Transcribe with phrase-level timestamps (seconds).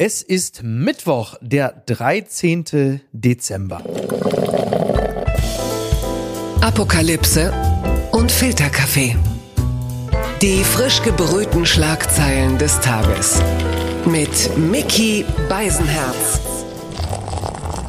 [0.00, 3.00] Es ist Mittwoch, der 13.
[3.10, 3.82] Dezember.
[6.60, 7.52] Apokalypse
[8.12, 9.16] und Filterkaffee.
[10.40, 13.42] Die frisch gebrühten Schlagzeilen des Tages.
[14.04, 16.47] Mit Mickey Beisenherz.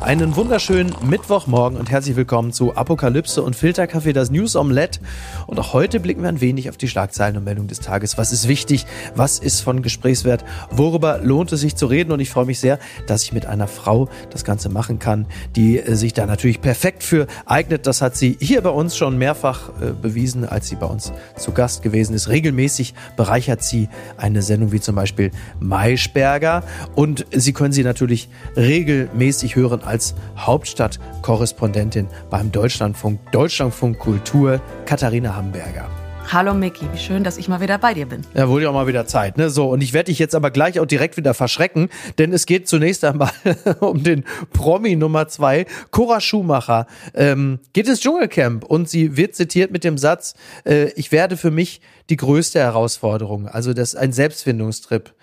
[0.10, 5.02] Einen wunderschönen Mittwochmorgen und herzlich willkommen zu Apokalypse und Filterkaffee, das News Omelette.
[5.46, 8.18] Und auch heute blicken wir ein wenig auf die Schlagzeilen und Meldungen des Tages.
[8.18, 8.88] Was ist wichtig?
[9.14, 10.44] Was ist von Gesprächswert?
[10.72, 12.12] Worüber lohnt es sich zu reden?
[12.12, 15.78] Und ich freue mich sehr, dass ich mit einer Frau das Ganze machen kann, die
[15.78, 17.86] äh, sich da natürlich perfekt für eignet.
[17.86, 21.52] Das hat sie hier bei uns schon mehrfach äh, bewiesen, als sie bei uns zu
[21.52, 22.30] Gast gewesen ist.
[22.30, 26.64] Regelmäßig bereichert sie eine Sendung wie zum Beispiel Maischberger.
[26.96, 35.36] Und Sie können sie natürlich regelmäßig hören als als Hauptstadtkorrespondentin beim Deutschlandfunk, Deutschlandfunk Kultur, Katharina
[35.36, 35.90] Hamburger.
[36.32, 38.22] Hallo Micky, wie schön, dass ich mal wieder bei dir bin.
[38.34, 39.50] Ja, wurde ja auch mal wieder Zeit, ne?
[39.50, 42.70] So, und ich werde dich jetzt aber gleich auch direkt wieder verschrecken, denn es geht
[42.70, 43.32] zunächst einmal
[43.82, 46.88] um den Promi Nummer zwei, Cora Schumacher.
[47.14, 50.34] Ähm, geht ins Dschungelcamp und sie wird zitiert mit dem Satz,
[50.66, 53.50] äh, ich werde für mich die größte Herausforderung.
[53.50, 55.14] Also das ist ein Selbstfindungstrip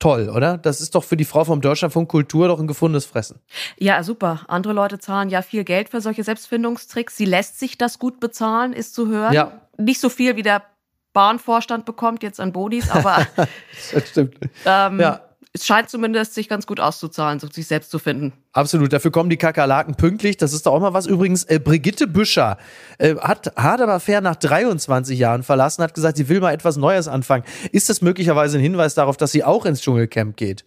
[0.00, 0.58] toll, oder?
[0.58, 3.38] Das ist doch für die Frau vom Deutschlandfunk Kultur doch ein gefundenes Fressen.
[3.78, 4.40] Ja, super.
[4.48, 7.16] Andere Leute zahlen ja viel Geld für solche Selbstfindungstricks.
[7.16, 9.32] Sie lässt sich das gut bezahlen, ist zu hören.
[9.32, 9.52] Ja.
[9.78, 10.62] Nicht so viel wie der
[11.12, 13.26] Bahnvorstand bekommt jetzt an Bodis, aber
[13.92, 14.34] das stimmt.
[14.64, 15.20] Ähm, ja
[15.52, 18.32] es scheint zumindest sich ganz gut auszuzahlen, sich selbst zu finden.
[18.52, 20.36] Absolut, dafür kommen die Kakerlaken pünktlich.
[20.36, 21.06] Das ist doch auch mal was.
[21.06, 22.56] Übrigens, äh, Brigitte Büscher
[22.98, 26.76] äh, hat Hard aber fair nach 23 Jahren verlassen, hat gesagt, sie will mal etwas
[26.76, 27.44] Neues anfangen.
[27.72, 30.64] Ist das möglicherweise ein Hinweis darauf, dass sie auch ins Dschungelcamp geht?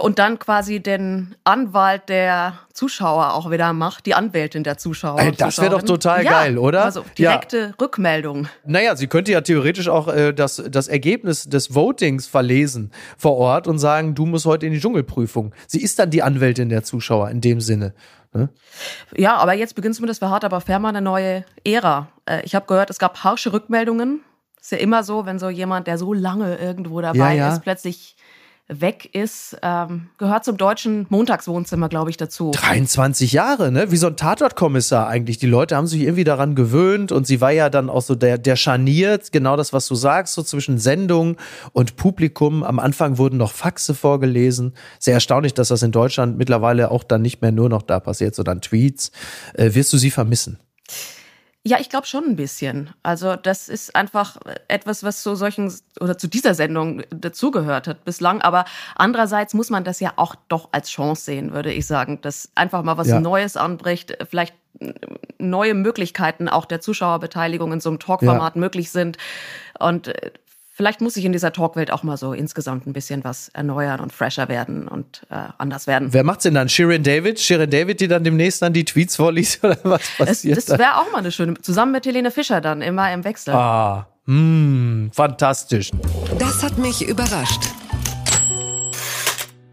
[0.00, 5.20] Und dann quasi den Anwalt der Zuschauer auch wieder macht, die Anwältin der Zuschauer.
[5.20, 6.84] Ey, das wäre doch total ja, geil, oder?
[6.84, 7.74] Also direkte ja.
[7.80, 8.48] Rückmeldung.
[8.64, 13.66] Naja, sie könnte ja theoretisch auch äh, das, das Ergebnis des Votings verlesen vor Ort
[13.66, 15.54] und sagen, du musst heute in die Dschungelprüfung.
[15.66, 17.94] Sie ist dann die Anwältin der Zuschauer in dem Sinne.
[18.32, 18.48] Ne?
[19.16, 22.08] Ja, aber jetzt beginnt zumindest für Hart aber mal eine neue Ära.
[22.26, 24.20] Äh, ich habe gehört, es gab harsche Rückmeldungen.
[24.60, 28.16] Ist ja immer so, wenn so jemand, der so lange irgendwo dabei ja, ist, plötzlich
[28.66, 32.50] weg ist, ähm, gehört zum deutschen Montagswohnzimmer, glaube ich, dazu.
[32.52, 33.90] 23 Jahre, ne?
[33.90, 35.38] Wie so ein Tatortkommissar eigentlich.
[35.38, 38.38] Die Leute haben sich irgendwie daran gewöhnt und sie war ja dann auch so der,
[38.38, 41.36] der scharniert, genau das, was du sagst, so zwischen Sendung
[41.72, 42.62] und Publikum.
[42.62, 44.74] Am Anfang wurden noch Faxe vorgelesen.
[44.98, 48.34] Sehr erstaunlich, dass das in Deutschland mittlerweile auch dann nicht mehr nur noch da passiert,
[48.34, 49.12] sondern Tweets.
[49.52, 50.58] Äh, wirst du sie vermissen?
[51.66, 52.90] Ja, ich glaube schon ein bisschen.
[53.02, 54.36] Also das ist einfach
[54.68, 58.42] etwas, was zu solchen oder zu dieser Sendung dazugehört hat bislang.
[58.42, 58.66] Aber
[58.96, 62.82] andererseits muss man das ja auch doch als Chance sehen, würde ich sagen, dass einfach
[62.82, 63.18] mal was ja.
[63.18, 64.54] Neues anbricht, vielleicht
[65.38, 68.60] neue Möglichkeiten auch der Zuschauerbeteiligung in so einem Talkformat ja.
[68.60, 69.16] möglich sind.
[69.78, 70.32] Und äh,
[70.74, 74.12] vielleicht muss ich in dieser Talkwelt auch mal so insgesamt ein bisschen was erneuern und
[74.12, 76.12] fresher werden und äh, anders werden.
[76.12, 76.68] Wer macht's denn dann?
[76.68, 77.40] Shirin David?
[77.40, 80.58] Shirin David, die dann demnächst dann die Tweets vorliest oder was passiert?
[80.58, 83.54] Das, das wäre auch mal eine schöne, zusammen mit Helene Fischer dann, immer im Wechsel.
[83.54, 85.90] Ah, mh, hm, fantastisch.
[86.38, 87.62] Das hat mich überrascht.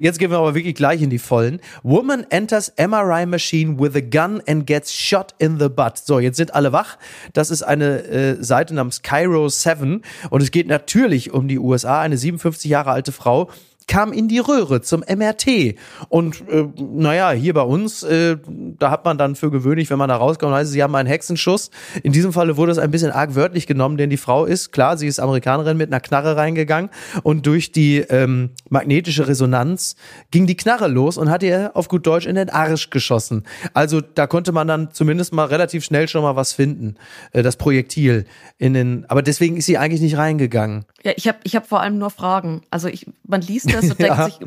[0.02, 1.62] Jetzt gehen wir aber wirklich gleich in die Vollen.
[1.84, 6.00] Woman enters MRI machine with a gun and gets shot in the butt.
[6.00, 6.98] So, jetzt sind alle wach.
[7.34, 10.02] Das ist eine äh, Seite namens Cairo 7
[10.32, 12.02] und es geht natürlich um die USA.
[12.02, 13.52] Eine 57 Jahre alte Frau
[13.88, 15.76] kam in die Röhre zum MRT.
[16.10, 20.10] Und äh, naja, hier bei uns, äh, da hat man dann für gewöhnlich, wenn man
[20.10, 21.72] da rauskommt, heißt sie haben einen Hexenschuss.
[22.04, 24.98] In diesem Falle wurde es ein bisschen arg wörtlich genommen, denn die Frau ist, klar,
[24.98, 26.90] sie ist Amerikanerin mit einer Knarre reingegangen
[27.24, 29.96] und durch die ähm, magnetische Resonanz
[30.32, 33.44] ging die Knarre los und hat ihr auf gut Deutsch in den Arsch geschossen.
[33.74, 36.96] Also da konnte man dann zumindest mal relativ schnell schon mal was finden,
[37.32, 38.26] äh, das Projektil
[38.58, 40.86] in den, aber deswegen ist sie eigentlich nicht reingegangen.
[41.04, 42.62] Ja, ich habe ich hab vor allem nur Fragen.
[42.70, 44.26] Also ich, man liest das und denkt ja.
[44.26, 44.40] sich,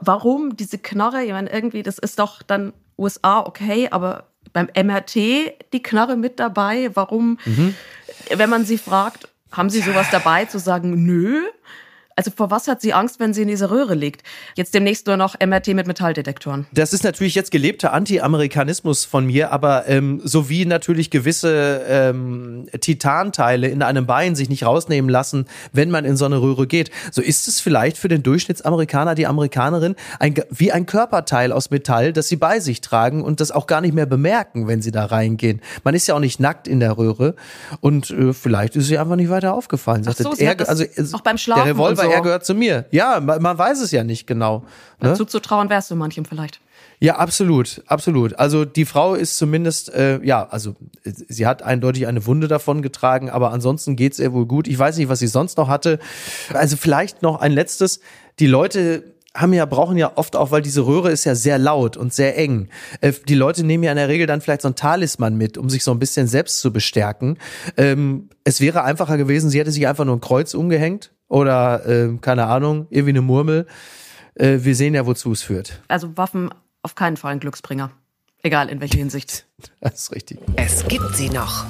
[0.00, 1.22] warum diese Knarre?
[1.24, 5.14] Ich meine, irgendwie, das ist doch dann USA okay, aber beim MRT
[5.72, 6.90] die Knarre mit dabei.
[6.94, 7.74] Warum, mhm.
[8.34, 11.42] wenn man sie fragt, haben Sie sowas dabei zu sagen, nö?
[12.18, 14.24] Also vor was hat sie Angst, wenn sie in dieser Röhre liegt?
[14.56, 16.66] Jetzt demnächst nur noch MRT mit Metalldetektoren.
[16.72, 22.66] Das ist natürlich jetzt gelebter Anti-Amerikanismus von mir, aber ähm, so wie natürlich gewisse ähm,
[22.80, 26.90] Titanteile in einem Bein sich nicht rausnehmen lassen, wenn man in so eine Röhre geht,
[27.12, 32.12] so ist es vielleicht für den Durchschnittsamerikaner, die Amerikanerin, ein, wie ein Körperteil aus Metall,
[32.12, 35.04] das sie bei sich tragen und das auch gar nicht mehr bemerken, wenn sie da
[35.04, 35.62] reingehen.
[35.84, 37.36] Man ist ja auch nicht nackt in der Röhre
[37.80, 40.04] und äh, vielleicht ist sie einfach nicht weiter aufgefallen.
[40.04, 42.86] Ach so, er, also, auch beim Schlafen der Revolver er gehört zu mir.
[42.90, 44.60] Ja, man, man weiß es ja nicht genau.
[45.00, 45.10] Ne?
[45.10, 46.60] Dazu zu trauen wärst du manchem vielleicht.
[47.00, 48.38] Ja, absolut, absolut.
[48.38, 50.74] Also die Frau ist zumindest, äh, ja, also
[51.04, 54.66] sie hat eindeutig eine Wunde davon getragen, aber ansonsten geht's ihr wohl gut.
[54.66, 56.00] Ich weiß nicht, was sie sonst noch hatte.
[56.52, 58.00] Also vielleicht noch ein letztes.
[58.40, 61.96] Die Leute haben ja, brauchen ja oft auch, weil diese Röhre ist ja sehr laut
[61.96, 62.68] und sehr eng.
[63.00, 65.70] Äh, die Leute nehmen ja in der Regel dann vielleicht so ein Talisman mit, um
[65.70, 67.38] sich so ein bisschen selbst zu bestärken.
[67.76, 72.16] Ähm, es wäre einfacher gewesen, sie hätte sich einfach nur ein Kreuz umgehängt oder, äh,
[72.20, 73.66] keine Ahnung, irgendwie eine Murmel.
[74.34, 75.80] Äh, wir sehen ja, wozu es führt.
[75.88, 76.50] Also Waffen
[76.82, 77.90] auf keinen Fall ein Glücksbringer.
[78.42, 79.46] Egal in welcher Hinsicht.
[79.80, 80.38] Das ist richtig.
[80.56, 81.64] Es gibt sie noch.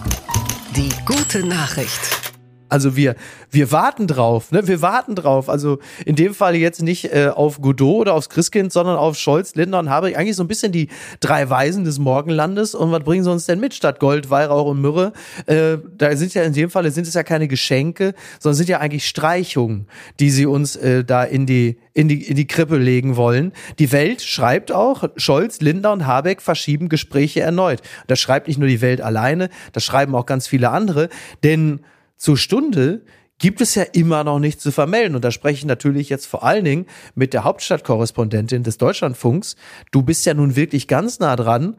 [0.76, 2.27] Die gute Nachricht.
[2.68, 3.14] Also wir,
[3.50, 4.66] wir warten drauf, ne?
[4.66, 5.48] Wir warten drauf.
[5.48, 9.54] Also in dem Fall jetzt nicht äh, auf Godot oder aufs Christkind, sondern auf Scholz,
[9.54, 10.16] Lindner und Habeck.
[10.16, 10.88] Eigentlich so ein bisschen die
[11.20, 12.74] drei Weisen des Morgenlandes.
[12.74, 15.12] Und was bringen sie uns denn mit statt Gold, Weihrauch und Myrrhe?
[15.46, 18.80] Äh, da sind ja in dem Fall sind es ja keine Geschenke, sondern sind ja
[18.80, 19.86] eigentlich Streichungen,
[20.20, 23.52] die sie uns äh, da in die in die, in die Krippe legen wollen.
[23.80, 27.82] Die Welt schreibt auch, Scholz, Lindner und Habeck verschieben Gespräche erneut.
[28.06, 31.08] Das schreibt nicht nur die Welt alleine, das schreiben auch ganz viele andere.
[31.42, 31.80] Denn
[32.18, 33.02] zur Stunde
[33.38, 35.14] gibt es ja immer noch nichts zu vermelden.
[35.14, 39.56] Und da spreche ich natürlich jetzt vor allen Dingen mit der Hauptstadtkorrespondentin des Deutschlandfunks.
[39.92, 41.76] Du bist ja nun wirklich ganz nah dran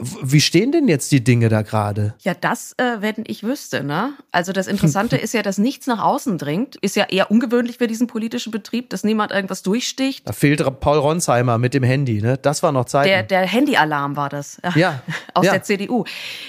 [0.00, 2.14] wie stehen denn jetzt die Dinge da gerade?
[2.20, 4.14] Ja, das, äh, wenn ich wüsste, ne?
[4.32, 6.76] Also das Interessante ist ja, dass nichts nach außen dringt.
[6.76, 10.28] Ist ja eher ungewöhnlich für diesen politischen Betrieb, dass niemand irgendwas durchsticht.
[10.28, 12.38] Da fehlt Paul Ronsheimer mit dem Handy, ne?
[12.38, 13.06] Das war noch Zeit.
[13.06, 14.60] Der, der Handyalarm war das.
[14.74, 15.02] Ja.
[15.34, 15.52] Aus ja.
[15.52, 16.04] der CDU.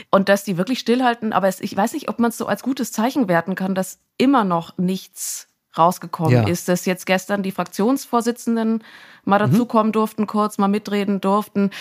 [0.10, 2.64] Und dass die wirklich stillhalten, aber es, ich weiß nicht, ob man es so als
[2.64, 6.48] gutes Zeichen werten kann, dass immer noch nichts rausgekommen ja.
[6.48, 8.84] ist, dass jetzt gestern die Fraktionsvorsitzenden
[9.26, 9.52] mal mhm.
[9.52, 11.72] dazukommen durften, kurz mal mitreden durften.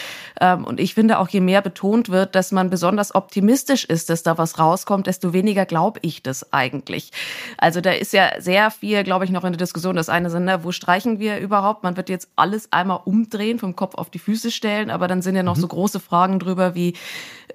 [0.40, 4.22] Ähm, und ich finde auch, je mehr betont wird, dass man besonders optimistisch ist, dass
[4.22, 7.10] da was rauskommt, desto weniger glaube ich das eigentlich.
[7.58, 9.96] Also da ist ja sehr viel, glaube ich, noch in der Diskussion.
[9.96, 11.82] Das eine sind, ne, wo streichen wir überhaupt?
[11.82, 15.36] Man wird jetzt alles einmal umdrehen, vom Kopf auf die Füße stellen, aber dann sind
[15.36, 15.60] ja noch mhm.
[15.60, 16.94] so große Fragen drüber wie,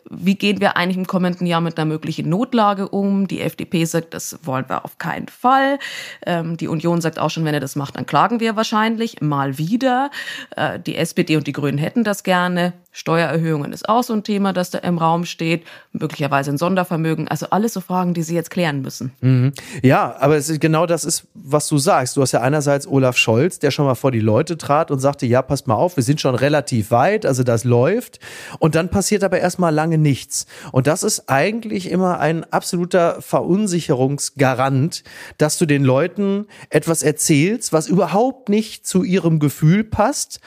[0.09, 3.27] wie gehen wir eigentlich im kommenden Jahr mit einer möglichen Notlage um?
[3.27, 5.79] Die FDP sagt, das wollen wir auf keinen Fall.
[6.25, 9.57] Ähm, die Union sagt auch schon, wenn er das macht, dann klagen wir wahrscheinlich mal
[9.57, 10.09] wieder.
[10.55, 12.73] Äh, die SPD und die Grünen hätten das gerne.
[12.95, 15.65] Steuererhöhungen ist auch so ein Thema, das da im Raum steht.
[15.91, 17.27] Möglicherweise ein Sondervermögen.
[17.27, 19.11] Also alles so Fragen, die Sie jetzt klären müssen.
[19.19, 19.51] Mhm.
[19.83, 22.15] Ja, aber es ist genau das ist, was du sagst.
[22.15, 25.25] Du hast ja einerseits Olaf Scholz, der schon mal vor die Leute trat und sagte,
[25.25, 28.21] ja, passt mal auf, wir sind schon relativ weit, also das läuft.
[28.59, 30.45] Und dann passiert aber erstmal lange nichts.
[30.71, 35.03] Und das ist eigentlich immer ein absoluter Verunsicherungsgarant,
[35.37, 40.39] dass du den Leuten etwas erzählst, was überhaupt nicht zu ihrem Gefühl passt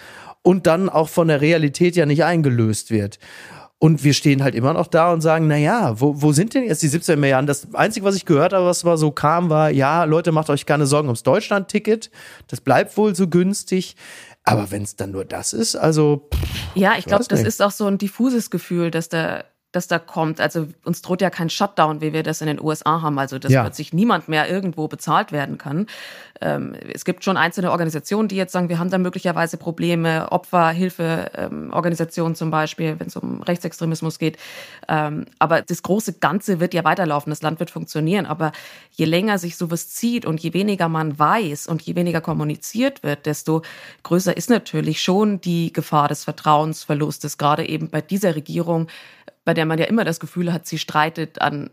[0.48, 3.18] und dann auch von der Realität ja nicht eingelöst wird.
[3.76, 6.64] Und wir stehen halt immer noch da und sagen, na ja, wo, wo sind denn
[6.64, 7.46] jetzt die 17 Milliarden?
[7.46, 10.64] Das Einzige, was ich gehört habe, was mal so kam, war, ja, Leute, macht euch
[10.64, 12.10] keine Sorgen ums Deutschland-Ticket.
[12.46, 13.94] Das bleibt wohl so günstig.
[14.42, 16.26] Aber wenn es dann nur das ist, also.
[16.32, 19.98] Pff, ja, ich glaube, das ist auch so ein diffuses Gefühl, dass da das da
[19.98, 20.40] kommt.
[20.40, 23.18] Also uns droht ja kein Shutdown, wie wir das in den USA haben.
[23.18, 23.62] Also dass ja.
[23.62, 25.86] plötzlich niemand mehr irgendwo bezahlt werden kann.
[26.40, 32.32] Ähm, es gibt schon einzelne Organisationen, die jetzt sagen, wir haben da möglicherweise Probleme, Opferhilfeorganisationen
[32.32, 34.38] ähm, zum Beispiel, wenn es um Rechtsextremismus geht.
[34.88, 38.24] Ähm, aber das große Ganze wird ja weiterlaufen, das Land wird funktionieren.
[38.24, 38.52] Aber
[38.92, 43.26] je länger sich sowas zieht und je weniger man weiß und je weniger kommuniziert wird,
[43.26, 43.60] desto
[44.02, 48.86] größer ist natürlich schon die Gefahr des Vertrauensverlustes, gerade eben bei dieser Regierung
[49.48, 51.70] bei der man ja immer das Gefühl hat, sie streitet an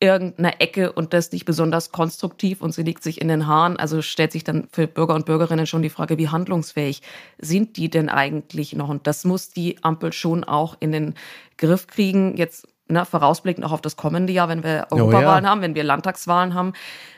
[0.00, 3.76] irgendeiner Ecke und das nicht besonders konstruktiv und sie liegt sich in den Haaren.
[3.76, 7.00] Also stellt sich dann für Bürger und Bürgerinnen schon die Frage, wie handlungsfähig
[7.38, 8.88] sind die denn eigentlich noch?
[8.88, 11.14] Und das muss die Ampel schon auch in den
[11.58, 12.36] Griff kriegen.
[12.36, 15.50] Jetzt ne, vorausblickend auch auf das kommende Jahr, wenn wir Europawahlen oh ja.
[15.52, 16.72] haben, wenn wir Landtagswahlen haben.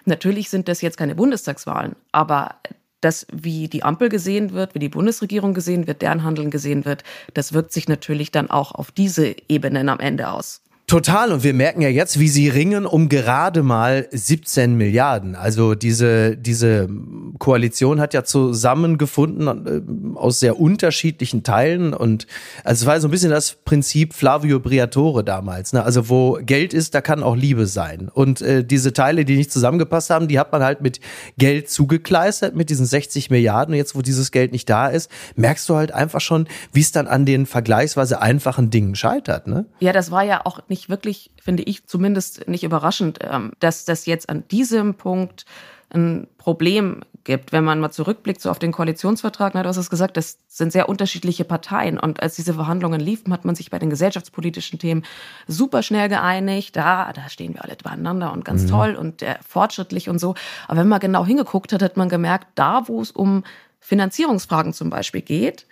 [0.05, 2.57] Natürlich sind das jetzt keine Bundestagswahlen, aber
[3.05, 7.05] das, wie die Ampel gesehen wird, wie die Bundesregierung gesehen wird, deren Handeln gesehen wird,
[7.35, 10.64] das wirkt sich natürlich dann auch auf diese Ebenen am Ende aus.
[10.87, 11.33] Total.
[11.33, 15.35] Und wir merken ja jetzt, wie sie ringen um gerade mal 17 Milliarden.
[15.35, 16.91] Also diese, diese
[17.39, 21.95] Koalition hat ja zusammengefunden äh, aus sehr unterschiedlichen Teilen.
[21.95, 22.27] Und
[22.65, 25.73] also es war so ein bisschen das Prinzip Flavio Briatore damals.
[25.73, 25.83] Ne?
[25.83, 28.11] Also wo Geld ist, da kann auch Liebe sein.
[28.13, 31.01] Und äh, diese Teile, die nicht zusammengepasst haben, die hat man halt mit
[31.39, 33.73] Geld zugekleistert, mit diesen 60 Milliarden.
[33.73, 36.93] Und jetzt, wo dieses Geld nicht da ist, merkst du halt einfach schon, wie es
[36.93, 39.47] dann an den vergleichsweise einfachen Dingen scheitert.
[39.47, 39.65] Ne?
[39.81, 44.07] Ja, das war ja auch nicht wirklich, finde ich zumindest nicht überraschend, ähm, dass das
[44.07, 45.45] jetzt an diesem Punkt
[45.91, 47.53] ein Problem gibt.
[47.53, 50.73] Wenn man mal zurückblickt so auf den Koalitionsvertrag, na, du hast es gesagt, das sind
[50.73, 51.99] sehr unterschiedliche Parteien.
[51.99, 55.05] Und als diese Verhandlungen liefen, hat man sich bei den gesellschaftspolitischen Themen
[55.47, 56.77] super schnell geeinigt.
[56.77, 58.69] Da, da stehen wir alle beieinander und ganz mhm.
[58.69, 60.35] toll und äh, fortschrittlich und so.
[60.69, 63.45] Aber wenn man genau hingeguckt hat, hat man gemerkt, da, wo es um
[63.81, 65.67] Finanzierungsfragen zum Beispiel geht,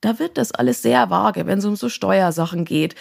[0.00, 2.96] da wird das alles sehr vage, wenn es um so Steuersachen geht.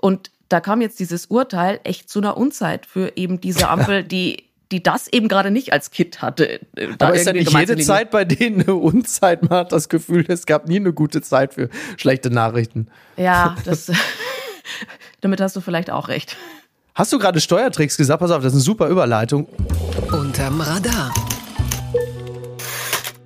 [0.00, 4.44] Und da kam jetzt dieses Urteil echt zu einer Unzeit für eben diese Ampel, die
[4.72, 6.60] die das eben gerade nicht als Kit hatte.
[6.76, 9.42] Äh, Aber ist ja nicht jede Zeit bei denen eine Unzeit?
[9.42, 12.86] Man hat das Gefühl, es gab nie eine gute Zeit für schlechte Nachrichten.
[13.16, 13.90] Ja, das,
[15.22, 16.36] damit hast du vielleicht auch recht.
[16.94, 18.20] Hast du gerade Steuertricks gesagt?
[18.20, 19.48] Pass auf, das ist eine super Überleitung.
[20.12, 21.12] Unterm Radar.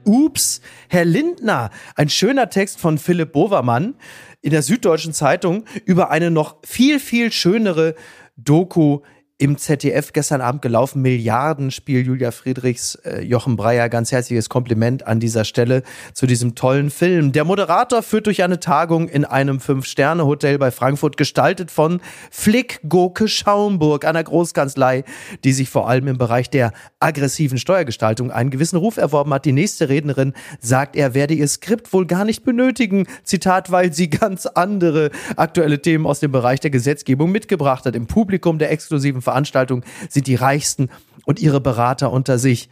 [0.05, 1.71] Ups, Herr Lindner.
[1.95, 3.97] Ein schöner Text von Philipp Bovermann
[4.45, 7.95] in der Süddeutschen Zeitung über eine noch viel, viel schönere
[8.37, 9.01] Doku
[9.37, 11.03] im ZDF gestern Abend gelaufen.
[11.03, 13.89] Milliardenspiel Julia Friedrichs, äh, Jochen Breyer.
[13.89, 17.33] Ganz herzliches Kompliment an dieser Stelle zu diesem tollen Film.
[17.33, 22.01] Der Moderator führt durch eine Tagung in einem Fünf-Sterne-Hotel bei Frankfurt, gestaltet von
[22.31, 25.03] Flick Gurke Schaumburg, einer Großkanzlei,
[25.43, 29.47] die sich vor allem im Bereich der aggressiven Steuergestaltung einen gewissen Ruf erworben hat.
[29.47, 33.09] Die nächste Rednerin sagt, er werde ihr Skript wohl gar nicht benötigen.
[33.25, 37.97] Zitat, weil sie ganz andere aktuelle Themen aus dem Bereich der Gesetzgebung mitgebracht hat.
[37.97, 40.89] Im Publikum der exklusiven Veranstaltung sind die Reichsten
[41.25, 42.71] und ihre Berater unter sich.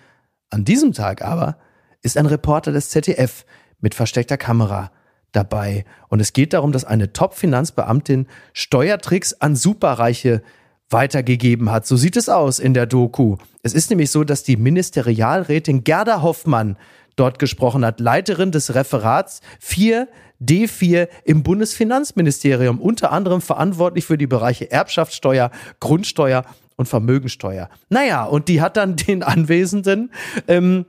[0.50, 1.56] An diesem Tag aber
[2.02, 3.44] ist ein Reporter des ZDF
[3.80, 4.92] mit versteckter Kamera
[5.32, 5.84] dabei.
[6.08, 10.42] Und es geht darum, dass eine Top-Finanzbeamtin Steuertricks an Superreiche
[10.90, 11.86] weitergegeben hat.
[11.86, 13.38] So sieht es aus in der Doku.
[13.62, 16.76] Es ist nämlich so, dass die Ministerialrätin Gerda Hoffmann
[17.16, 20.08] dort gesprochen hat, Leiterin des Referats 4
[20.42, 26.44] D4 im Bundesfinanzministerium, unter anderem verantwortlich für die Bereiche Erbschaftssteuer, Grundsteuer
[26.76, 27.68] und Vermögensteuer.
[27.88, 30.12] Naja, und die hat dann den Anwesenden
[30.48, 30.86] ähm,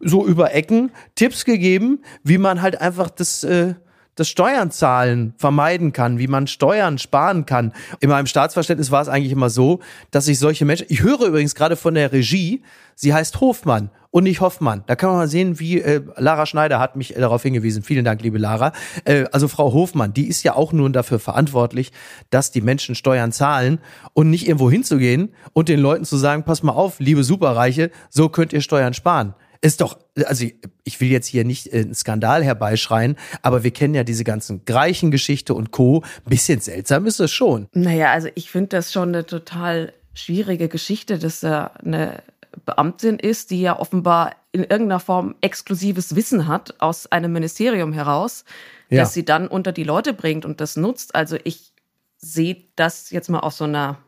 [0.00, 3.74] so über Ecken Tipps gegeben, wie man halt einfach das äh,
[4.16, 7.72] das Steuern zahlen vermeiden kann, wie man Steuern sparen kann.
[8.00, 11.54] In meinem Staatsverständnis war es eigentlich immer so, dass sich solche Menschen, ich höre übrigens
[11.54, 12.62] gerade von der Regie,
[12.94, 14.82] sie heißt Hofmann und nicht Hoffmann.
[14.86, 17.82] Da kann man mal sehen, wie äh, Lara Schneider hat mich darauf hingewiesen.
[17.82, 18.72] Vielen Dank, liebe Lara.
[19.04, 21.92] Äh, also Frau Hofmann, die ist ja auch nun dafür verantwortlich,
[22.30, 23.78] dass die Menschen Steuern zahlen
[24.14, 28.30] und nicht irgendwo hinzugehen und den Leuten zu sagen, pass mal auf, liebe Superreiche, so
[28.30, 29.34] könnt ihr Steuern sparen.
[29.60, 30.46] Ist doch, also
[30.84, 35.52] ich will jetzt hier nicht einen Skandal herbeischreien, aber wir kennen ja diese ganzen Greichen-Geschichte
[35.52, 36.04] und Co.
[36.24, 37.68] Bisschen seltsam ist es schon.
[37.74, 42.22] Naja, also ich finde das schon eine total schwierige Geschichte, dass er eine
[42.64, 48.44] Beamtin ist, die ja offenbar in irgendeiner Form exklusives Wissen hat aus einem Ministerium heraus,
[48.88, 49.02] ja.
[49.02, 51.14] dass sie dann unter die Leute bringt und das nutzt.
[51.14, 51.72] Also ich
[52.16, 53.98] sehe das jetzt mal auf so einer,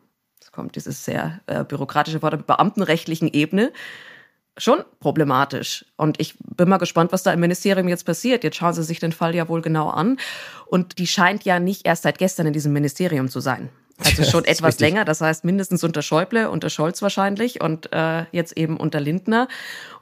[0.41, 3.71] es kommt dieses sehr äh, bürokratische Wort, beamtenrechtlichen Ebene
[4.59, 5.85] schon problematisch.
[5.95, 8.43] Und ich bin mal gespannt, was da im Ministerium jetzt passiert.
[8.43, 10.17] Jetzt schauen Sie sich den Fall ja wohl genau an.
[10.67, 13.69] Und die scheint ja nicht erst seit gestern in diesem Ministerium zu sein.
[14.03, 18.57] Also schon etwas länger, das heißt mindestens unter Schäuble, unter Scholz wahrscheinlich und äh, jetzt
[18.57, 19.47] eben unter Lindner.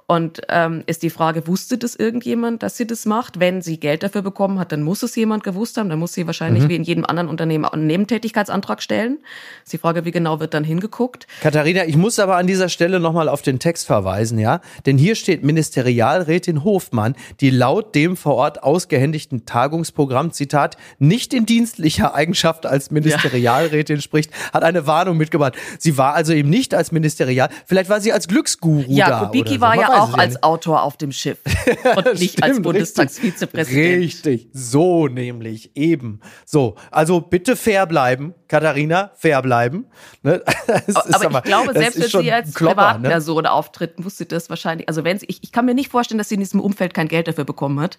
[0.09, 3.41] Und ähm, ist die Frage, wusste das irgendjemand, dass sie das macht?
[3.41, 5.89] Wenn sie Geld dafür bekommen hat, dann muss es jemand gewusst haben.
[5.89, 6.69] Dann muss sie wahrscheinlich mhm.
[6.69, 9.17] wie in jedem anderen Unternehmen einen Nebentätigkeitsantrag stellen.
[9.65, 11.27] Ist die Frage, wie genau wird dann hingeguckt?
[11.41, 14.61] Katharina, ich muss aber an dieser Stelle nochmal auf den Text verweisen, ja?
[14.85, 21.45] Denn hier steht Ministerialrätin Hofmann, die laut dem vor Ort ausgehändigten Tagungsprogramm, Zitat, nicht in
[21.45, 24.01] dienstlicher Eigenschaft als Ministerialrätin ja.
[24.01, 25.57] spricht, hat eine Warnung mitgebracht.
[25.79, 29.25] Sie war also eben nicht als Ministerial, vielleicht war sie als Glücksguru ja, da.
[29.25, 29.61] Kubicki so.
[29.61, 30.44] war ja auch als nicht.
[30.44, 31.39] Autor auf dem Schiff
[31.96, 34.04] und nicht als Bundestagsvizepräsident.
[34.04, 36.22] Richtig, so nämlich, eben.
[36.46, 39.86] So, also bitte fair bleiben, Katharina, fair bleiben.
[40.24, 40.44] Ne?
[40.94, 43.00] aber, aber ich glaube, selbst wenn sie als Klopper, ne?
[43.00, 43.51] Privatperson ne?
[43.51, 46.30] auftritt, muss sie das wahrscheinlich, also wenn sie, ich, ich kann mir nicht vorstellen, dass
[46.30, 47.98] sie in diesem Umfeld kein Geld dafür bekommen hat.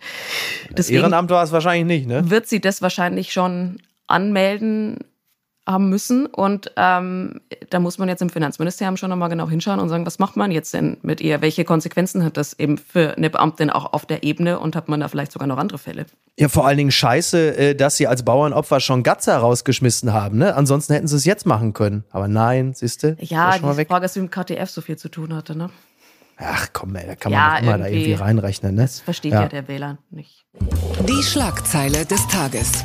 [0.70, 2.30] Deswegen Ehrenamt war es wahrscheinlich nicht, ne?
[2.30, 4.98] Wird sie das wahrscheinlich schon anmelden
[5.68, 6.26] haben müssen.
[6.26, 10.18] Und ähm, da muss man jetzt im Finanzministerium schon nochmal genau hinschauen und sagen, was
[10.18, 11.42] macht man jetzt denn mit ihr?
[11.42, 15.00] Welche Konsequenzen hat das eben für eine Beamtin auch auf der Ebene und hat man
[15.00, 16.06] da vielleicht sogar noch andere Fälle?
[16.38, 20.38] Ja, vor allen Dingen scheiße, äh, dass sie als Bauernopfer schon Gatzer rausgeschmissen haben.
[20.38, 20.54] Ne?
[20.54, 22.04] Ansonsten hätten sie es jetzt machen können.
[22.10, 23.16] Aber nein, siehste.
[23.20, 25.70] Ja, die Frage ist, wie mit KTF so viel zu tun hatte, ne?
[26.40, 28.76] Ach komm, ey, da kann man ja, immer da irgendwie reinrechnen.
[28.76, 28.82] Ne?
[28.82, 29.42] Das versteht ja.
[29.42, 30.46] ja der Wähler nicht.
[31.08, 32.84] Die Schlagzeile des Tages.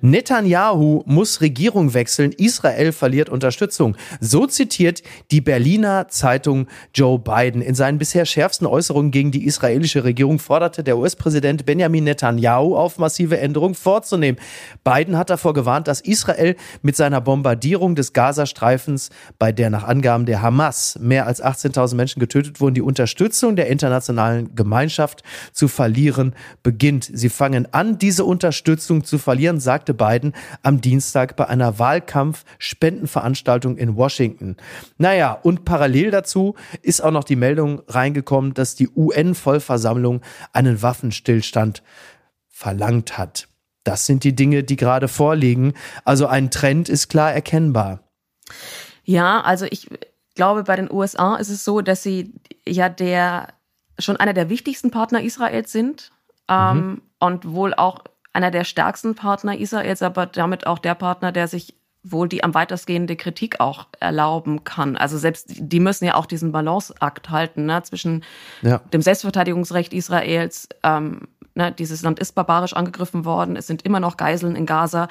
[0.00, 3.96] Netanyahu muss Regierung wechseln, Israel verliert Unterstützung.
[4.20, 7.62] So zitiert die Berliner Zeitung Joe Biden.
[7.62, 12.98] In seinen bisher schärfsten Äußerungen gegen die israelische Regierung forderte der US-Präsident Benjamin Netanyahu auf,
[12.98, 14.38] massive Änderungen vorzunehmen.
[14.84, 20.26] Biden hat davor gewarnt, dass Israel mit seiner Bombardierung des Gazastreifens, bei der nach Angaben
[20.26, 26.34] der Hamas mehr als 18.000 Menschen getötet wurden, die Unterstützung der internationalen Gemeinschaft zu verlieren
[26.62, 27.10] beginnt.
[27.12, 33.76] Sie fangen an, diese Unterstützung zu verlieren, sagt sagte Biden am Dienstag bei einer Wahlkampf-Spendenveranstaltung
[33.76, 34.56] in Washington.
[34.98, 40.20] Naja, und parallel dazu ist auch noch die Meldung reingekommen, dass die UN-Vollversammlung
[40.52, 41.82] einen Waffenstillstand
[42.48, 43.48] verlangt hat.
[43.84, 45.72] Das sind die Dinge, die gerade vorliegen.
[46.04, 48.00] Also ein Trend ist klar erkennbar.
[49.04, 49.88] Ja, also ich
[50.34, 52.34] glaube, bei den USA ist es so, dass sie
[52.66, 53.48] ja der
[53.98, 56.12] schon einer der wichtigsten Partner Israels sind
[56.48, 57.02] ähm, mhm.
[57.18, 61.74] und wohl auch einer der stärksten Partner Israels, aber damit auch der Partner, der sich
[62.04, 64.96] wohl die am weitestgehende Kritik auch erlauben kann.
[64.96, 68.24] Also selbst die müssen ja auch diesen Balanceakt halten ne, zwischen
[68.62, 68.78] ja.
[68.92, 70.68] dem Selbstverteidigungsrecht Israels.
[70.82, 75.08] Ähm, ne, dieses Land ist barbarisch angegriffen worden, es sind immer noch Geiseln in Gaza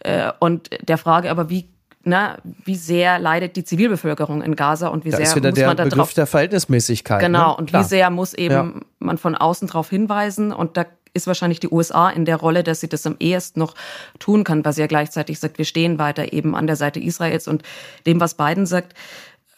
[0.00, 1.68] äh, und der Frage aber, wie
[2.02, 5.58] na, wie sehr leidet die Zivilbevölkerung in Gaza und wie da sehr ist wieder muss
[5.58, 7.20] der man da Begriff drauf, der Verhältnismäßigkeit.
[7.20, 7.56] Genau, ne?
[7.56, 8.72] und wie sehr muss eben Ja.
[9.00, 12.80] man von außen darauf hinweisen und da ist wahrscheinlich die USA in der Rolle, dass
[12.80, 13.74] sie das am ehesten noch
[14.18, 17.48] tun kann, weil sie ja gleichzeitig sagt, wir stehen weiter eben an der Seite Israels
[17.48, 17.62] und
[18.06, 18.94] dem, was Biden sagt,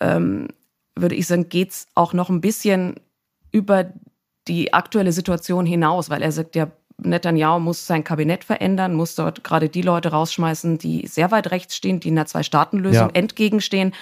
[0.01, 0.49] ähm,
[0.95, 2.97] würde ich sagen, geht's auch noch ein bisschen
[3.51, 3.93] über
[4.49, 6.69] die aktuelle Situation hinaus, weil er sagt, ja,
[6.99, 11.77] Netanyahu muss sein Kabinett verändern, muss dort gerade die Leute rausschmeißen, die sehr weit rechts
[11.77, 13.15] stehen, die einer Zwei-Staaten-Lösung Ja.
[13.15, 13.95] entgegenstehen.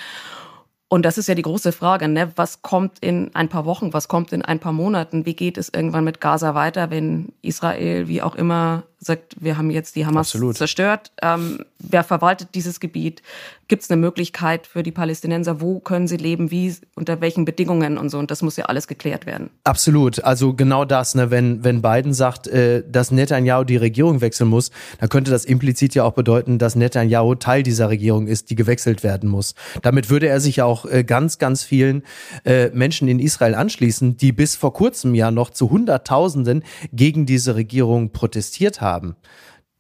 [0.92, 2.32] Und das ist ja die große Frage, ne?
[2.34, 5.24] Was kommt in ein paar Wochen, was kommt in ein paar Monaten?
[5.24, 9.70] Wie geht es irgendwann mit Gaza weiter, wenn Israel, wie auch immer, sagt, wir haben
[9.70, 10.56] jetzt die Hamas Absolut.
[10.56, 11.10] zerstört?
[11.22, 13.22] Ähm, wer verwaltet dieses Gebiet?
[13.66, 15.60] Gibt es eine Möglichkeit für die Palästinenser?
[15.60, 16.50] Wo können sie leben?
[16.50, 18.18] Wie, unter welchen Bedingungen und so?
[18.18, 19.48] Und das muss ja alles geklärt werden.
[19.64, 20.22] Absolut.
[20.24, 21.30] Also genau das, ne?
[21.30, 25.94] wenn, wenn Biden sagt, äh, dass Netanyahu die Regierung wechseln muss, dann könnte das implizit
[25.94, 29.54] ja auch bedeuten, dass Netanyahu Teil dieser Regierung ist, die gewechselt werden muss.
[29.82, 32.02] Damit würde er sich ja auch äh, ganz, ganz vielen
[32.44, 37.54] äh, Menschen in Israel anschließen, die bis vor kurzem ja noch zu Hunderttausenden gegen diese
[37.54, 38.89] Regierung protestiert haben.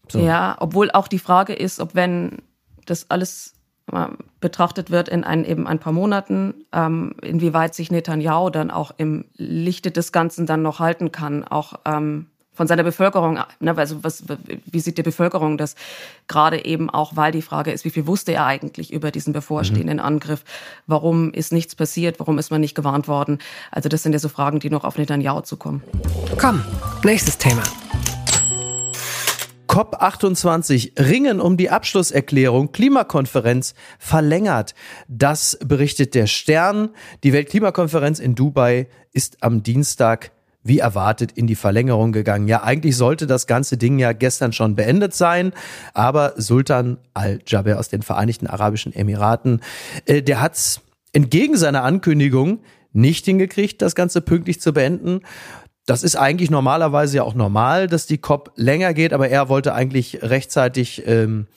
[0.08, 0.18] So.
[0.18, 2.38] Ja, obwohl auch die Frage ist, ob wenn
[2.86, 3.54] das alles
[3.92, 4.06] äh,
[4.40, 9.24] betrachtet wird in ein, eben ein paar Monaten, ähm, inwieweit sich Netanyahu dann auch im
[9.36, 14.24] Lichte des Ganzen dann noch halten kann, auch ähm, von seiner Bevölkerung, ne, also was,
[14.66, 15.76] wie sieht die Bevölkerung das?
[16.28, 19.98] Gerade eben auch, weil die Frage ist, wie viel wusste er eigentlich über diesen bevorstehenden
[19.98, 20.44] Angriff?
[20.86, 22.20] Warum ist nichts passiert?
[22.20, 23.38] Warum ist man nicht gewarnt worden?
[23.70, 25.82] Also das sind ja so Fragen, die noch auf Netanyahu zukommen.
[26.38, 26.62] Komm,
[27.02, 27.62] nächstes Thema.
[29.70, 34.74] COP28 ringen um die Abschlusserklärung Klimakonferenz verlängert.
[35.06, 36.90] Das berichtet der Stern.
[37.22, 40.32] Die Weltklimakonferenz in Dubai ist am Dienstag
[40.64, 42.48] wie erwartet in die Verlängerung gegangen.
[42.48, 45.52] Ja, eigentlich sollte das ganze Ding ja gestern schon beendet sein,
[45.94, 49.60] aber Sultan Al-Jaber aus den Vereinigten Arabischen Emiraten,
[50.04, 50.80] äh, der hat's
[51.12, 52.58] entgegen seiner Ankündigung
[52.92, 55.20] nicht hingekriegt, das Ganze pünktlich zu beenden.
[55.90, 59.74] Das ist eigentlich normalerweise ja auch normal, dass die COP länger geht, aber er wollte
[59.74, 61.48] eigentlich rechtzeitig ähm,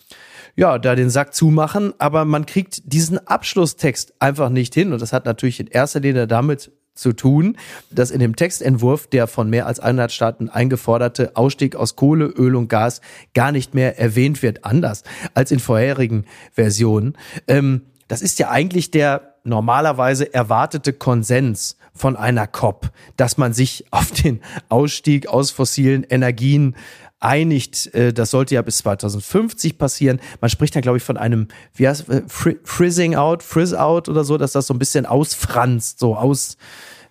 [0.55, 4.91] ja, da den Sack zumachen, aber man kriegt diesen Abschlusstext einfach nicht hin.
[4.91, 7.57] Und das hat natürlich in erster Linie damit zu tun,
[7.91, 12.55] dass in dem Textentwurf der von mehr als 100 Staaten eingeforderte Ausstieg aus Kohle, Öl
[12.55, 13.01] und Gas
[13.35, 15.03] gar nicht mehr erwähnt wird, anders
[15.35, 17.15] als in vorherigen Versionen.
[17.47, 23.85] Ähm, das ist ja eigentlich der normalerweise erwartete Konsens von einer COP, dass man sich
[23.91, 26.75] auf den Ausstieg aus fossilen Energien
[27.19, 27.93] einigt.
[27.93, 30.19] Äh, Das sollte ja bis 2050 passieren.
[30.41, 34.09] Man spricht da, glaube ich, von einem, wie heißt äh, Fri- Frizzing out, Frizz out
[34.09, 36.57] oder so, dass das so ein bisschen ausfranst, so aus,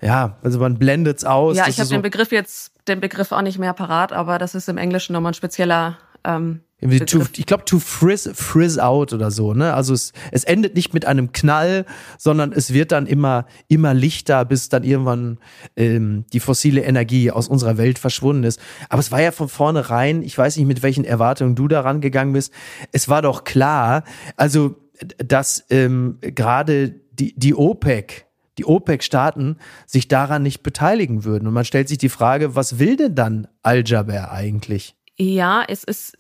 [0.00, 1.56] ja, also man blendet's aus.
[1.56, 4.54] Ja, ich habe so, den Begriff jetzt, den Begriff auch nicht mehr parat, aber das
[4.54, 6.61] ist im Englischen nochmal ein spezieller ähm,
[7.06, 9.72] to, ich glaube, to frizz, frizz out oder so, ne?
[9.72, 11.87] Also es, es endet nicht mit einem Knall,
[12.18, 15.38] sondern es wird dann immer, immer lichter, bis dann irgendwann
[15.76, 18.61] ähm, die fossile Energie aus unserer Welt verschwunden ist.
[18.88, 22.32] Aber es war ja von vornherein, ich weiß nicht, mit welchen Erwartungen du daran gegangen
[22.32, 22.52] bist,
[22.90, 24.02] es war doch klar,
[24.37, 24.76] also
[25.18, 28.26] dass ähm, gerade die, die OPEC,
[28.58, 29.56] die OPEC-Staaten
[29.87, 31.46] sich daran nicht beteiligen würden.
[31.46, 34.96] Und man stellt sich die Frage, was will denn dann Al-Jaber eigentlich?
[35.18, 36.16] Ja, es ist,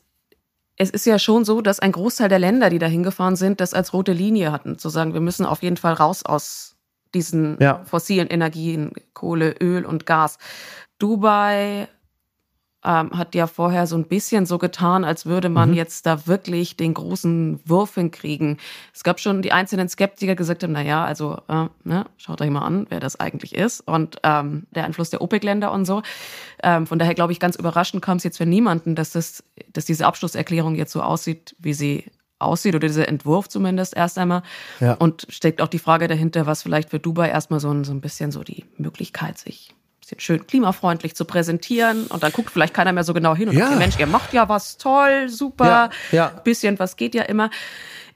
[0.76, 3.74] es ist ja schon so, dass ein Großteil der Länder, die da hingefahren sind, das
[3.74, 4.78] als rote Linie hatten.
[4.78, 6.76] Zu sagen, wir müssen auf jeden Fall raus aus
[7.14, 7.84] diesen Ja.
[7.84, 10.38] fossilen Energien, Kohle, Öl und Gas.
[10.98, 11.88] Dubai
[12.84, 15.76] ähm, hat ja vorher so ein bisschen so getan, als würde man Mhm.
[15.76, 18.58] jetzt da wirklich den großen Wurf hinkriegen.
[18.92, 22.40] Es gab schon die einzelnen Skeptiker, die gesagt haben, na ja, also äh, ne, schaut
[22.40, 26.02] euch mal an, wer das eigentlich ist und ähm, der Einfluss der OPEC-Länder und so.
[26.62, 29.84] Ähm, von daher glaube ich, ganz überraschend kam es jetzt für niemanden, dass das, dass
[29.84, 32.06] diese Abschlusserklärung jetzt so aussieht, wie sie
[32.40, 34.42] aussieht oder dieser Entwurf zumindest erst einmal.
[34.80, 34.94] Ja.
[34.94, 38.00] Und steckt auch die Frage dahinter, was vielleicht für Dubai erstmal so ein, so ein
[38.00, 39.72] bisschen so die Möglichkeit, sich
[40.16, 42.06] bisschen schön klimafreundlich zu präsentieren.
[42.06, 43.66] Und dann guckt vielleicht keiner mehr so genau hin und Ja.
[43.68, 46.28] sagt, Mensch, ihr macht ja was toll, super, Ja, ja.
[46.44, 47.50] bisschen was geht ja immer.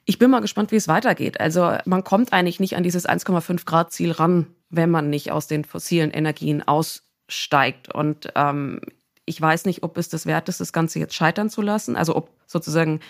[0.05, 1.41] Ich bin mal gespannt, wie es weitergeht.
[1.41, 5.47] Also man kommt eigentlich nicht an dieses 1,5 Grad Ziel ran, wenn man nicht aus
[5.49, 7.93] den fossilen Energien aussteigt.
[7.93, 8.81] Und ähm,
[9.25, 11.97] ich weiß nicht, ob es das wert ist, das Ganze jetzt scheitern zu lassen.
[11.97, 13.01] Also ob sozusagen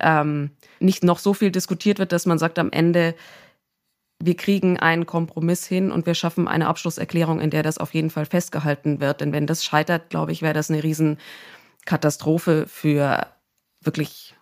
[0.00, 3.14] ähm, nicht noch so viel diskutiert wird, dass man sagt, am Ende
[4.22, 8.10] wir kriegen einen Kompromiss hin und wir schaffen eine Abschlusserklärung, in der das auf jeden
[8.10, 9.20] Fall festgehalten wird.
[9.20, 13.26] Denn wenn das scheitert, glaube ich, wäre das eine Riesenkatastrophe für
[13.82, 14.35] wirklich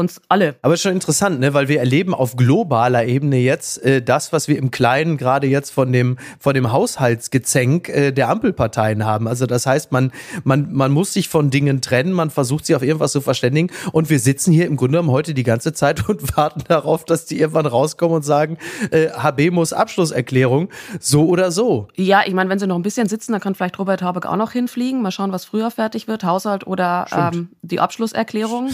[0.00, 0.56] uns alle.
[0.62, 1.54] Aber ist schon interessant, ne?
[1.54, 5.70] weil wir erleben auf globaler Ebene jetzt äh, das, was wir im Kleinen gerade jetzt
[5.70, 9.28] von dem, von dem Haushaltsgezänk äh, der Ampelparteien haben.
[9.28, 10.10] Also das heißt, man,
[10.42, 14.10] man, man muss sich von Dingen trennen, man versucht sich auf irgendwas zu verständigen und
[14.10, 17.38] wir sitzen hier im Grunde genommen heute die ganze Zeit und warten darauf, dass die
[17.38, 18.58] irgendwann rauskommen und sagen,
[18.90, 21.88] äh, HB muss Abschlusserklärung, so oder so.
[21.94, 24.36] Ja, ich meine, wenn sie noch ein bisschen sitzen, dann kann vielleicht Robert Habeck auch
[24.36, 25.02] noch hinfliegen.
[25.02, 28.70] Mal schauen, was früher fertig wird, Haushalt oder ähm, die Abschlusserklärung.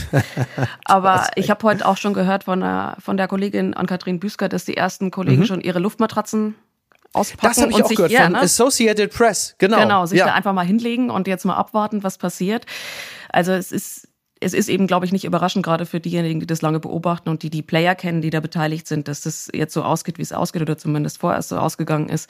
[1.20, 4.64] Aber ich habe heute auch schon gehört von der, von der Kollegin Ann-Kathrin Büsker, dass
[4.64, 5.46] die ersten Kollegen mhm.
[5.46, 6.54] schon ihre Luftmatratzen
[7.12, 8.40] auspacken das habe ich und auch sich, gehört ja, von ne?
[8.40, 9.78] Associated Press, genau.
[9.78, 10.26] Genau, sich ja.
[10.26, 12.66] da einfach mal hinlegen und jetzt mal abwarten, was passiert.
[13.30, 16.60] Also es ist es ist eben, glaube ich, nicht überraschend, gerade für diejenigen, die das
[16.60, 19.82] lange beobachten und die die Player kennen, die da beteiligt sind, dass das jetzt so
[19.82, 22.28] ausgeht, wie es ausgeht oder zumindest vorerst so ausgegangen ist.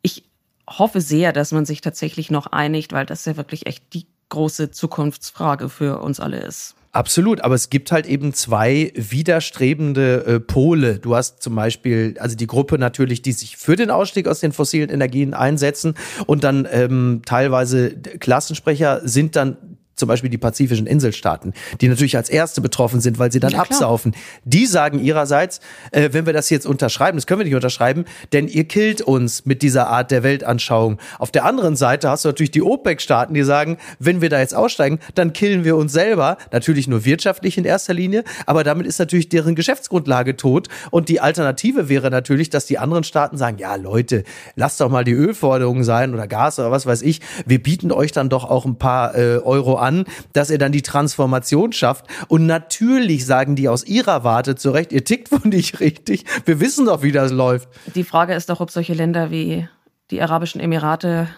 [0.00, 0.24] Ich
[0.68, 4.70] hoffe sehr, dass man sich tatsächlich noch einigt, weil das ja wirklich echt die große
[4.70, 6.74] Zukunftsfrage für uns alle ist.
[6.92, 10.98] Absolut, aber es gibt halt eben zwei widerstrebende äh, Pole.
[10.98, 14.50] Du hast zum Beispiel, also die Gruppe natürlich, die sich für den Ausstieg aus den
[14.50, 15.94] fossilen Energien einsetzen
[16.26, 22.28] und dann ähm, teilweise Klassensprecher sind dann zum Beispiel die pazifischen Inselstaaten, die natürlich als
[22.28, 24.14] erste betroffen sind, weil sie dann ja, absaufen.
[24.44, 25.60] Die sagen ihrerseits,
[25.92, 29.46] äh, wenn wir das jetzt unterschreiben, das können wir nicht unterschreiben, denn ihr killt uns
[29.46, 30.98] mit dieser Art der Weltanschauung.
[31.18, 34.54] Auf der anderen Seite hast du natürlich die OPEC-Staaten, die sagen, wenn wir da jetzt
[34.54, 36.38] aussteigen, dann killen wir uns selber.
[36.50, 40.68] Natürlich nur wirtschaftlich in erster Linie, aber damit ist natürlich deren Geschäftsgrundlage tot.
[40.90, 44.24] Und die Alternative wäre natürlich, dass die anderen Staaten sagen, ja Leute,
[44.56, 47.20] lasst doch mal die Ölforderungen sein oder Gas oder was weiß ich.
[47.46, 50.72] Wir bieten euch dann doch auch ein paar äh, Euro an an, dass er dann
[50.72, 52.06] die Transformation schafft.
[52.28, 56.24] Und natürlich sagen die aus ihrer Warte zurecht, ihr tickt wohl nicht richtig.
[56.44, 57.68] Wir wissen doch, wie das läuft.
[57.94, 59.68] Die Frage ist doch, ob solche Länder wie
[60.10, 61.28] die Arabischen Emirate,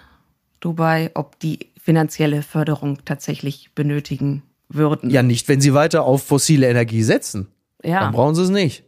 [0.60, 5.10] Dubai, ob die finanzielle Förderung tatsächlich benötigen würden.
[5.10, 7.48] Ja, nicht, wenn sie weiter auf fossile Energie setzen.
[7.82, 8.00] Ja.
[8.00, 8.84] Dann brauchen sie es nicht.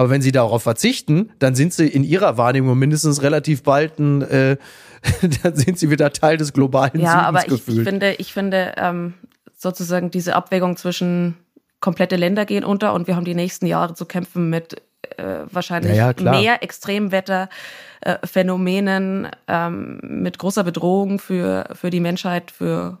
[0.00, 4.22] Aber wenn sie darauf verzichten, dann sind sie in ihrer Wahrnehmung mindestens relativ bald ein,
[4.22, 4.56] äh,
[5.42, 9.12] dann sind sie wieder Teil des globalen Ja, aber ich, ich, finde, ich finde ähm,
[9.58, 11.36] sozusagen diese Abwägung zwischen
[11.80, 14.80] komplette Länder gehen unter und wir haben die nächsten Jahre zu kämpfen mit
[15.18, 22.50] äh, wahrscheinlich ja, ja, mehr Extremwetterphänomenen, äh, ähm, mit großer Bedrohung für, für die Menschheit,
[22.50, 22.96] für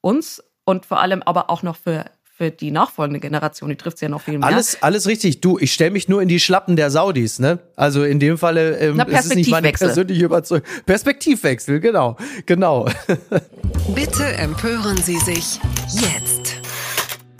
[0.00, 2.04] uns und vor allem aber auch noch für
[2.40, 4.48] für die nachfolgende Generation, die trifft es ja noch viel mehr.
[4.48, 5.42] Alles, alles richtig.
[5.42, 7.58] Du, ich stelle mich nur in die Schlappen der Saudis, ne?
[7.76, 10.66] Also in dem Falle ähm, Na, ist es nicht meine persönliche Überzeugung.
[10.86, 12.88] Perspektivwechsel, genau, genau.
[13.94, 15.60] Bitte empören Sie sich
[15.92, 16.39] jetzt.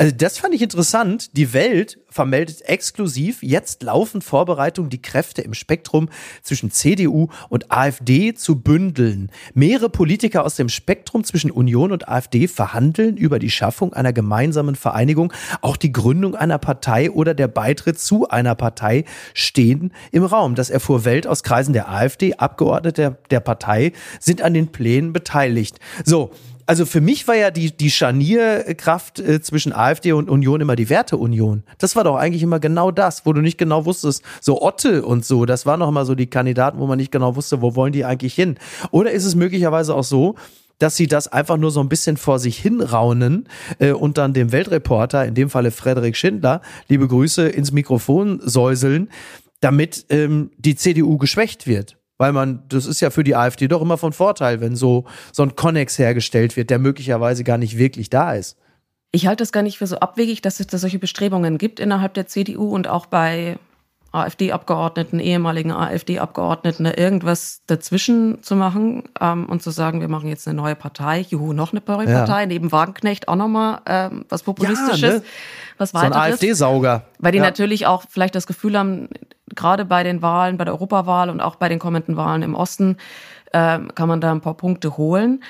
[0.01, 1.37] Also das fand ich interessant.
[1.37, 6.09] Die Welt vermeldet exklusiv, jetzt laufen Vorbereitungen, die Kräfte im Spektrum
[6.43, 9.31] zwischen CDU und AfD zu bündeln.
[9.53, 14.75] Mehrere Politiker aus dem Spektrum zwischen Union und AfD verhandeln über die Schaffung einer gemeinsamen
[14.75, 15.35] Vereinigung.
[15.61, 20.55] Auch die Gründung einer Partei oder der Beitritt zu einer Partei stehen im Raum.
[20.55, 22.37] Das erfuhr Welt aus Kreisen der AfD.
[22.37, 25.79] Abgeordnete der Partei sind an den Plänen beteiligt.
[26.07, 26.31] So,
[26.71, 30.89] also für mich war ja die, die Scharnierkraft äh, zwischen AfD und Union immer die
[30.89, 31.65] Werteunion.
[31.79, 35.25] Das war doch eigentlich immer genau das, wo du nicht genau wusstest, so Otte und
[35.25, 37.93] so, das waren noch immer so die Kandidaten, wo man nicht genau wusste, wo wollen
[37.93, 38.57] die eigentlich hin.
[38.93, 40.37] Oder ist es möglicherweise auch so,
[40.79, 43.49] dass sie das einfach nur so ein bisschen vor sich hinraunen
[43.81, 49.11] äh, und dann dem Weltreporter, in dem Falle Frederik Schindler, liebe Grüße, ins Mikrofon säuseln,
[49.59, 53.81] damit ähm, die CDU geschwächt wird weil man, das ist ja für die AfD doch
[53.81, 58.11] immer von Vorteil, wenn so, so ein Connex hergestellt wird, der möglicherweise gar nicht wirklich
[58.11, 58.59] da ist.
[59.11, 62.13] Ich halte es gar nicht für so abwegig, dass es da solche Bestrebungen gibt innerhalb
[62.13, 63.59] der CDU und auch bei
[64.13, 70.57] AfD-Abgeordneten, ehemaligen AfD-Abgeordneten, irgendwas dazwischen zu machen ähm, und zu sagen, wir machen jetzt eine
[70.57, 72.47] neue Partei, juhu, noch eine neue Partei, ja.
[72.47, 75.23] neben Wagenknecht auch nochmal ähm, was Populistisches, ja, ne?
[75.79, 76.15] was weiteres.
[76.15, 77.03] So ein AfD-Sauger.
[77.19, 77.45] Weil die ja.
[77.45, 79.09] natürlich auch vielleicht das Gefühl haben,
[79.55, 82.97] gerade bei den Wahlen, bei der Europawahl und auch bei den kommenden Wahlen im Osten,
[83.53, 85.43] äh, kann man da ein paar Punkte holen.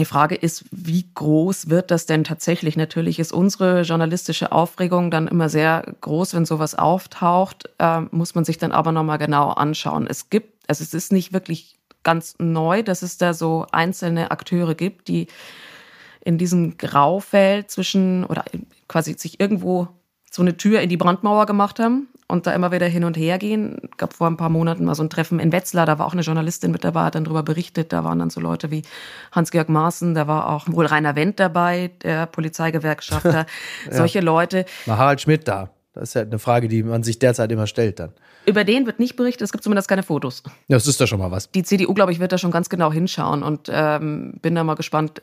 [0.00, 2.74] Die Frage ist, wie groß wird das denn tatsächlich?
[2.74, 8.46] Natürlich ist unsere journalistische Aufregung dann immer sehr groß, wenn sowas auftaucht, äh, muss man
[8.46, 10.06] sich dann aber nochmal genau anschauen.
[10.06, 14.74] Es gibt, also es ist nicht wirklich ganz neu, dass es da so einzelne Akteure
[14.74, 15.26] gibt, die
[16.24, 18.46] in diesem Graufeld zwischen oder
[18.88, 19.88] quasi sich irgendwo
[20.30, 23.38] so eine Tür in die Brandmauer gemacht haben und da immer wieder hin und her
[23.38, 23.90] gehen.
[23.96, 26.22] Gab vor ein paar Monaten mal so ein Treffen in Wetzlar, da war auch eine
[26.22, 27.92] Journalistin mit dabei, hat dann darüber berichtet.
[27.92, 28.82] Da waren dann so Leute wie
[29.32, 33.46] Hans-Georg Maaßen, da war auch wohl Rainer Wendt dabei, der Polizeigewerkschafter,
[33.86, 33.92] ja.
[33.92, 34.64] solche Leute.
[34.86, 35.70] War Harald Schmidt da.
[35.92, 38.12] Das ist ja eine Frage, die man sich derzeit immer stellt dann.
[38.46, 40.44] Über den wird nicht berichtet, es gibt zumindest keine Fotos.
[40.68, 41.50] Das ist da schon mal was.
[41.50, 44.76] Die CDU, glaube ich, wird da schon ganz genau hinschauen und ähm, bin da mal
[44.76, 45.20] gespannt,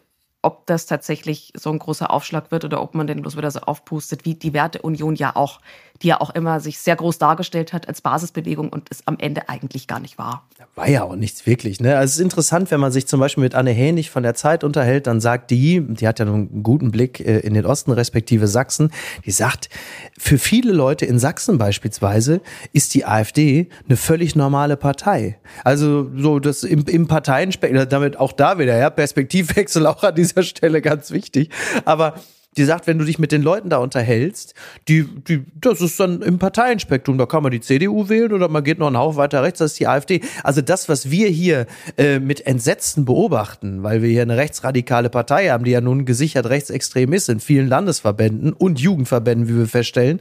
[0.48, 3.60] ob das tatsächlich so ein großer Aufschlag wird oder ob man den bloß wieder so
[3.60, 5.60] aufpustet, wie die Werteunion ja auch,
[6.02, 9.50] die ja auch immer sich sehr groß dargestellt hat als Basisbewegung und es am Ende
[9.50, 10.48] eigentlich gar nicht war.
[10.76, 11.80] War ja auch nichts wirklich.
[11.80, 11.98] Ne?
[11.98, 14.64] Also es ist interessant, wenn man sich zum Beispiel mit Anne Hänig von der Zeit
[14.64, 18.48] unterhält, dann sagt die, die hat ja einen guten Blick äh, in den Osten respektive
[18.48, 18.92] Sachsen,
[19.26, 19.70] die sagt,
[20.18, 22.42] für viele Leute in Sachsen beispielsweise
[22.74, 25.40] ist die AfD eine völlig normale Partei.
[25.64, 30.44] Also so das im, im Parteienspektrum, damit auch da wieder, ja, Perspektivwechsel auch an dieser
[30.44, 31.50] Stelle ganz wichtig.
[31.86, 32.16] Aber
[32.56, 34.54] die sagt, wenn du dich mit den Leuten da unterhältst,
[34.88, 38.64] die, die, das ist dann im Parteienspektrum, da kann man die CDU wählen oder man
[38.64, 40.22] geht noch einen Hauch weiter rechts, das ist die AfD.
[40.44, 45.50] Also das, was wir hier äh, mit Entsetzen beobachten, weil wir hier eine rechtsradikale Partei
[45.50, 50.20] haben, die ja nun gesichert rechtsextrem ist in vielen Landesverbänden und Jugendverbänden, wie wir feststellen,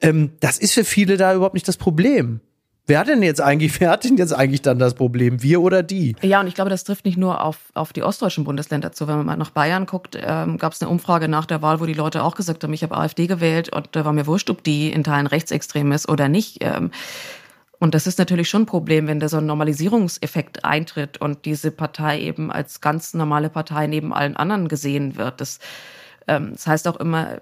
[0.00, 2.40] ähm, das ist für viele da überhaupt nicht das Problem.
[2.86, 5.42] Wer hat denn jetzt eigentlich, wer hat denn jetzt eigentlich dann das Problem?
[5.42, 6.16] Wir oder die?
[6.22, 9.06] Ja, und ich glaube, das trifft nicht nur auf, auf die ostdeutschen Bundesländer zu.
[9.06, 11.86] Wenn man mal nach Bayern guckt, ähm, gab es eine Umfrage nach der Wahl, wo
[11.86, 14.64] die Leute auch gesagt haben, ich habe AfD gewählt und da war mir wurscht, ob
[14.64, 16.58] die in Teilen rechtsextrem ist oder nicht.
[16.60, 16.90] Ähm,
[17.78, 21.72] und das ist natürlich schon ein Problem, wenn da so ein Normalisierungseffekt eintritt und diese
[21.72, 25.40] Partei eben als ganz normale Partei neben allen anderen gesehen wird.
[25.40, 25.58] Das,
[26.28, 27.40] ähm, das heißt auch immer,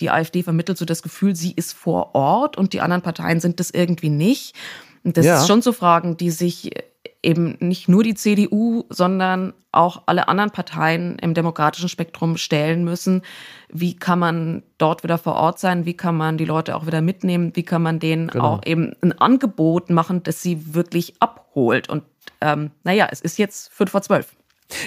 [0.00, 3.60] die AfD vermittelt so das Gefühl, sie ist vor Ort und die anderen Parteien sind
[3.60, 4.54] das irgendwie nicht.
[5.04, 5.38] Und das ja.
[5.38, 6.72] ist schon so Fragen, die sich
[7.22, 13.22] eben nicht nur die CDU, sondern auch alle anderen Parteien im demokratischen Spektrum stellen müssen.
[13.68, 15.84] Wie kann man dort wieder vor Ort sein?
[15.84, 17.54] Wie kann man die Leute auch wieder mitnehmen?
[17.54, 18.44] Wie kann man denen genau.
[18.44, 21.88] auch eben ein Angebot machen, das sie wirklich abholt?
[21.88, 22.04] Und
[22.40, 24.34] ähm, naja, es ist jetzt fünf vor zwölf.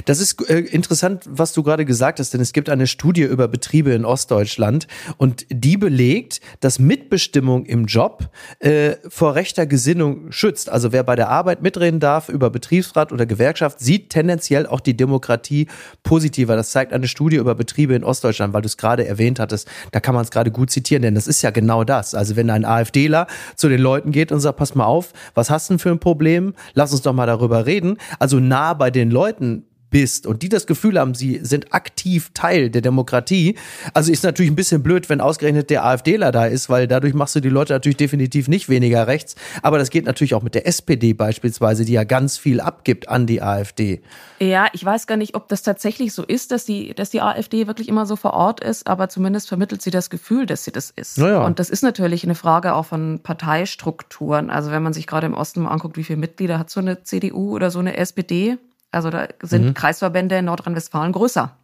[0.05, 3.47] Das ist äh, interessant, was du gerade gesagt hast, denn es gibt eine Studie über
[3.47, 4.87] Betriebe in Ostdeutschland
[5.17, 10.69] und die belegt, dass Mitbestimmung im Job äh, vor rechter Gesinnung schützt.
[10.69, 14.97] Also wer bei der Arbeit mitreden darf über Betriebsrat oder Gewerkschaft, sieht tendenziell auch die
[14.97, 15.67] Demokratie
[16.03, 16.55] positiver.
[16.55, 19.67] Das zeigt eine Studie über Betriebe in Ostdeutschland, weil du es gerade erwähnt hattest.
[19.91, 22.15] Da kann man es gerade gut zitieren, denn das ist ja genau das.
[22.15, 25.69] Also wenn ein AfDler zu den Leuten geht und sagt, pass mal auf, was hast
[25.69, 26.53] du denn für ein Problem?
[26.73, 27.97] Lass uns doch mal darüber reden.
[28.19, 32.69] Also nah bei den Leuten bist und die das Gefühl haben, sie sind aktiv Teil
[32.69, 33.55] der Demokratie.
[33.93, 37.35] Also ist natürlich ein bisschen blöd, wenn ausgerechnet der AfDler da ist, weil dadurch machst
[37.35, 39.35] du die Leute natürlich definitiv nicht weniger rechts.
[39.61, 43.25] Aber das geht natürlich auch mit der SPD beispielsweise, die ja ganz viel abgibt an
[43.25, 44.01] die AfD.
[44.39, 47.67] Ja, ich weiß gar nicht, ob das tatsächlich so ist, dass die, dass die AfD
[47.67, 50.91] wirklich immer so vor Ort ist, aber zumindest vermittelt sie das Gefühl, dass sie das
[50.91, 51.17] ist.
[51.17, 51.45] Naja.
[51.45, 54.49] Und das ist natürlich eine Frage auch von Parteistrukturen.
[54.49, 57.03] Also wenn man sich gerade im Osten mal anguckt, wie viele Mitglieder hat so eine
[57.03, 58.57] CDU oder so eine SPD,
[58.91, 59.73] also da sind mhm.
[59.73, 61.55] Kreisverbände in Nordrhein-Westfalen größer.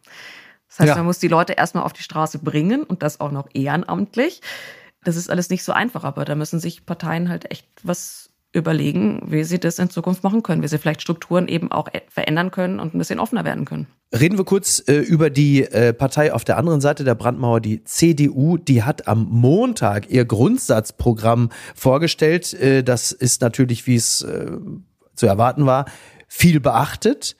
[0.68, 0.96] Das heißt, ja.
[0.96, 4.42] man muss die Leute erstmal auf die Straße bringen und das auch noch ehrenamtlich.
[5.04, 9.22] Das ist alles nicht so einfach, aber da müssen sich Parteien halt echt was überlegen,
[9.26, 12.50] wie sie das in Zukunft machen können, wie sie vielleicht Strukturen eben auch e-, verändern
[12.50, 13.86] können und ein bisschen offener werden können.
[14.18, 17.84] Reden wir kurz äh, über die äh, Partei auf der anderen Seite der Brandmauer, die
[17.84, 18.56] CDU.
[18.56, 22.54] Die hat am Montag ihr Grundsatzprogramm vorgestellt.
[22.54, 24.52] Äh, das ist natürlich, wie es äh,
[25.14, 25.86] zu erwarten war,
[26.26, 27.36] viel beachtet.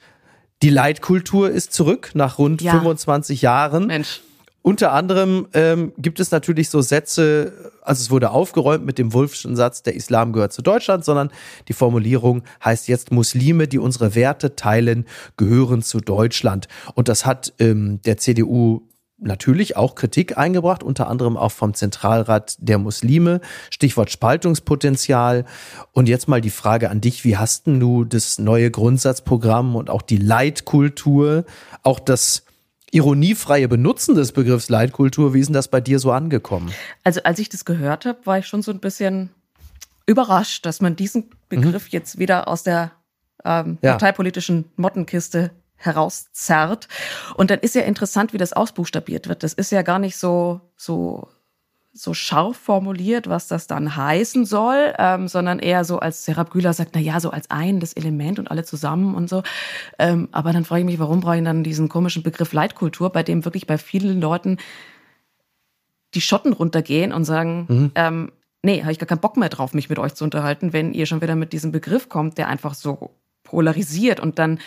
[0.63, 2.71] Die Leitkultur ist zurück nach rund ja.
[2.71, 3.87] 25 Jahren.
[3.87, 4.21] Mensch.
[4.67, 9.55] Unter anderem ähm, gibt es natürlich so Sätze, also es wurde aufgeräumt mit dem Wulfschen
[9.55, 11.29] Satz, der Islam gehört zu Deutschland, sondern
[11.69, 15.05] die Formulierung heißt jetzt Muslime, die unsere Werte teilen,
[15.37, 16.67] gehören zu Deutschland.
[16.95, 18.81] Und das hat ähm, der CDU
[19.19, 25.45] natürlich auch Kritik eingebracht, unter anderem auch vom Zentralrat der Muslime, Stichwort Spaltungspotenzial.
[25.91, 29.89] Und jetzt mal die Frage an dich, wie hast denn du das neue Grundsatzprogramm und
[29.89, 31.45] auch die Leitkultur,
[31.83, 32.43] auch das
[32.91, 36.71] ironiefreie Benutzen des Begriffs Leitkultur, wie ist denn das bei dir so angekommen?
[37.03, 39.29] Also als ich das gehört habe, war ich schon so ein bisschen
[40.05, 41.89] überrascht, dass man diesen Begriff mhm.
[41.91, 42.91] jetzt wieder aus der
[43.43, 43.91] ähm, ja.
[43.91, 46.87] parteipolitischen Mottenkiste herauszerrt.
[47.35, 49.43] Und dann ist ja interessant, wie das ausbuchstabiert wird.
[49.43, 51.29] Das ist ja gar nicht so, so,
[51.93, 56.73] so scharf formuliert, was das dann heißen soll, ähm, sondern eher so, als Serap Güler
[56.73, 59.43] sagt, na ja, so als ein, das Element und alle zusammen und so.
[59.99, 63.23] Ähm, aber dann frage ich mich, warum brauche ich dann diesen komischen Begriff Leitkultur, bei
[63.23, 64.57] dem wirklich bei vielen Leuten
[66.13, 67.91] die Schotten runtergehen und sagen, mhm.
[67.95, 68.31] ähm,
[68.63, 71.05] nee, habe ich gar keinen Bock mehr drauf, mich mit euch zu unterhalten, wenn ihr
[71.05, 73.11] schon wieder mit diesem Begriff kommt, der einfach so
[73.43, 74.59] polarisiert und dann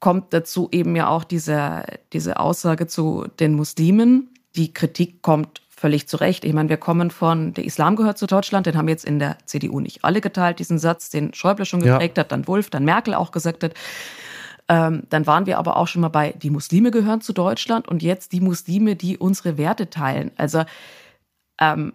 [0.00, 4.30] kommt dazu eben ja auch diese, diese Aussage zu den Muslimen.
[4.56, 6.44] Die Kritik kommt völlig zurecht.
[6.44, 9.38] Ich meine, wir kommen von, der Islam gehört zu Deutschland, den haben jetzt in der
[9.46, 12.24] CDU nicht alle geteilt, diesen Satz, den Schäuble schon geprägt ja.
[12.24, 13.74] hat, dann Wulff, dann Merkel auch gesagt hat.
[14.68, 18.02] Ähm, dann waren wir aber auch schon mal bei, die Muslime gehören zu Deutschland und
[18.02, 20.30] jetzt die Muslime, die unsere Werte teilen.
[20.36, 20.64] Also
[21.60, 21.92] ähm,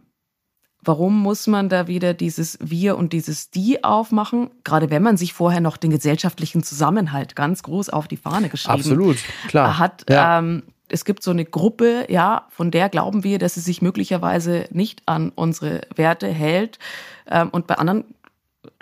[0.85, 4.49] Warum muss man da wieder dieses Wir und dieses Die aufmachen?
[4.63, 8.75] Gerade wenn man sich vorher noch den gesellschaftlichen Zusammenhalt ganz groß auf die Fahne geschrieben
[8.75, 9.17] Absolut,
[9.47, 9.79] klar.
[9.79, 10.05] hat.
[10.09, 10.39] Ja.
[10.39, 14.67] Ähm, es gibt so eine Gruppe, ja, von der glauben wir, dass sie sich möglicherweise
[14.71, 16.77] nicht an unsere Werte hält.
[17.29, 18.03] Ähm, und bei anderen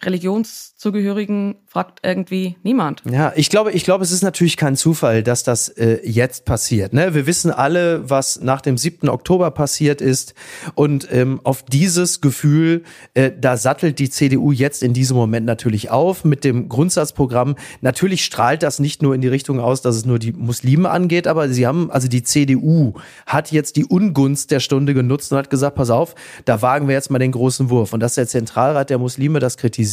[0.04, 3.02] Religionszugehörigen fragt irgendwie niemand.
[3.10, 6.92] Ja, ich glaube, ich glaube, es ist natürlich kein Zufall, dass das äh, jetzt passiert.
[6.92, 7.14] Ne?
[7.14, 9.08] Wir wissen alle, was nach dem 7.
[9.08, 10.34] Oktober passiert ist.
[10.76, 12.84] Und ähm, auf dieses Gefühl,
[13.14, 17.56] äh, da sattelt die CDU jetzt in diesem Moment natürlich auf mit dem Grundsatzprogramm.
[17.80, 21.26] Natürlich strahlt das nicht nur in die Richtung aus, dass es nur die Muslime angeht,
[21.26, 25.50] aber sie haben, also die CDU hat jetzt die Ungunst der Stunde genutzt und hat
[25.50, 27.94] gesagt, pass auf, da wagen wir jetzt mal den großen Wurf.
[27.94, 29.91] Und dass der Zentralrat der Muslime das kritisiert,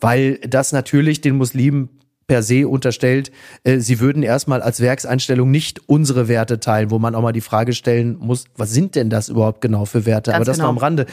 [0.00, 1.88] weil das natürlich den Muslimen
[2.26, 3.30] per se unterstellt,
[3.64, 7.40] äh, sie würden erstmal als Werkseinstellung nicht unsere Werte teilen, wo man auch mal die
[7.40, 10.30] Frage stellen muss, was sind denn das überhaupt genau für Werte?
[10.30, 10.68] Ganz aber das genau.
[10.68, 11.06] nur am Rande.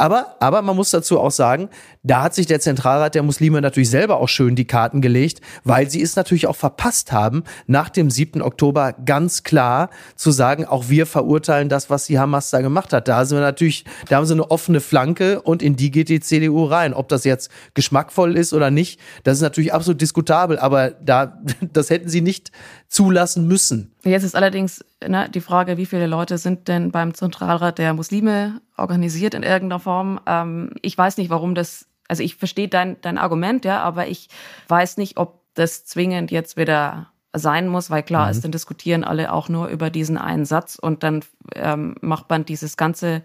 [0.00, 1.68] Aber, aber man muss dazu auch sagen,
[2.02, 5.90] da hat sich der Zentralrat der Muslime natürlich selber auch schön die Karten gelegt, weil
[5.90, 8.40] sie es natürlich auch verpasst haben, nach dem 7.
[8.40, 13.08] Oktober ganz klar zu sagen, auch wir verurteilen das, was die Hamas da gemacht hat.
[13.08, 16.20] Da sind wir natürlich, da haben sie eine offene Flanke und in die geht die
[16.20, 16.94] CDU rein.
[16.94, 21.38] Ob das jetzt geschmackvoll ist oder nicht, das ist natürlich absolut diskutabel, aber da,
[21.74, 22.52] das hätten sie nicht
[22.88, 23.92] zulassen müssen.
[24.02, 28.60] Jetzt ist allerdings ne, die Frage, wie viele Leute sind denn beim Zentralrat der Muslime
[28.76, 30.20] organisiert in irgendeiner Form?
[30.26, 34.28] Ähm, ich weiß nicht, warum das, also ich verstehe dein, dein Argument, ja, aber ich
[34.68, 39.32] weiß nicht, ob das zwingend jetzt wieder sein muss, weil klar ist, dann diskutieren alle
[39.32, 41.22] auch nur über diesen einen Satz und dann
[41.54, 43.22] ähm, macht man dieses ganze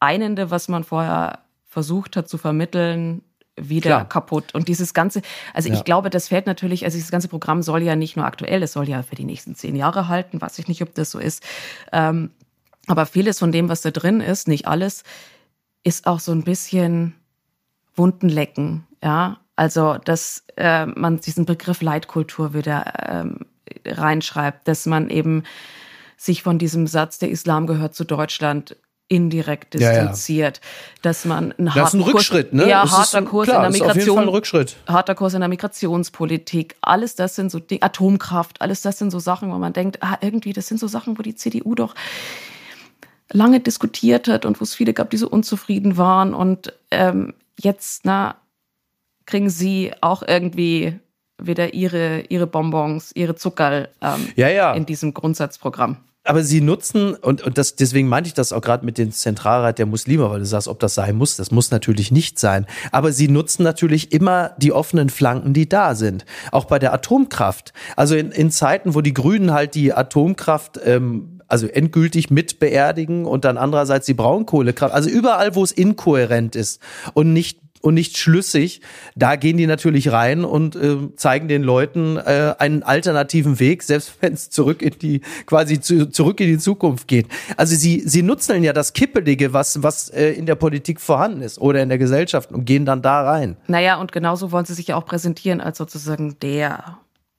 [0.00, 3.22] Einende, was man vorher versucht hat zu vermitteln,
[3.60, 4.08] wieder Klar.
[4.08, 4.54] kaputt.
[4.54, 5.22] Und dieses ganze,
[5.54, 5.74] also Ja.
[5.74, 8.72] ich glaube, das fällt natürlich, also dieses ganze Programm soll ja nicht nur aktuell, es
[8.72, 11.42] soll ja für die nächsten zehn Jahre halten, weiß ich nicht, ob das so ist.
[11.92, 12.30] Ähm,
[12.86, 15.04] aber vieles von dem, was da drin ist, nicht alles,
[15.84, 17.14] ist auch so ein bisschen
[17.94, 19.38] Wunden lecken, ja.
[19.56, 23.40] Also, dass äh, man diesen Begriff Leitkultur wieder ähm,
[23.84, 25.42] reinschreibt, dass man eben
[26.16, 28.76] sich von diesem Satz, der Islam gehört zu Deutschland,
[29.08, 29.88] indirekt Ja, ja.
[29.90, 30.60] distanziert,
[31.02, 32.68] dass man einen Das ist ein harten Kurs- Rückschritt, ne?
[32.68, 34.76] Ja, harter Kurs klar, in der Migration, Rückschritt.
[34.86, 39.18] harter Kurs in der Migrationspolitik, alles das sind so Dinge, Atomkraft, alles das sind so
[39.18, 41.94] Sachen, wo man denkt, ah, irgendwie, das sind so Sachen, wo die CDU doch
[43.32, 48.04] lange diskutiert hat und wo es viele gab, die so unzufrieden waren und ähm, jetzt,
[48.04, 48.36] na,
[49.26, 50.98] kriegen sie auch irgendwie
[51.40, 54.72] wieder ihre, ihre Bonbons, ihre Zuckerl ähm, Ja, ja.
[54.72, 55.98] in diesem Grundsatzprogramm.
[56.28, 59.78] Aber sie nutzen, und, und das, deswegen meinte ich das auch gerade mit dem Zentralrat
[59.78, 62.66] der Muslime, weil du sagst, ob das sein muss, das muss natürlich nicht sein.
[62.92, 66.26] Aber sie nutzen natürlich immer die offenen Flanken, die da sind.
[66.52, 67.72] Auch bei der Atomkraft.
[67.96, 73.24] Also in, in Zeiten, wo die Grünen halt die Atomkraft ähm, also endgültig mit beerdigen
[73.24, 74.94] und dann andererseits die Braunkohlekraft.
[74.94, 76.82] Also überall, wo es inkohärent ist
[77.14, 78.80] und nicht und nicht schlüssig,
[79.14, 84.14] da gehen die natürlich rein und äh, zeigen den Leuten äh, einen alternativen Weg, selbst
[84.20, 87.26] wenn es zurück in die quasi zu, zurück in die Zukunft geht.
[87.56, 91.58] Also sie sie nutzen ja das Kippelige, was was äh, in der Politik vorhanden ist
[91.58, 93.56] oder in der Gesellschaft und gehen dann da rein.
[93.66, 96.98] Naja, und genauso wollen sie sich ja auch präsentieren als sozusagen der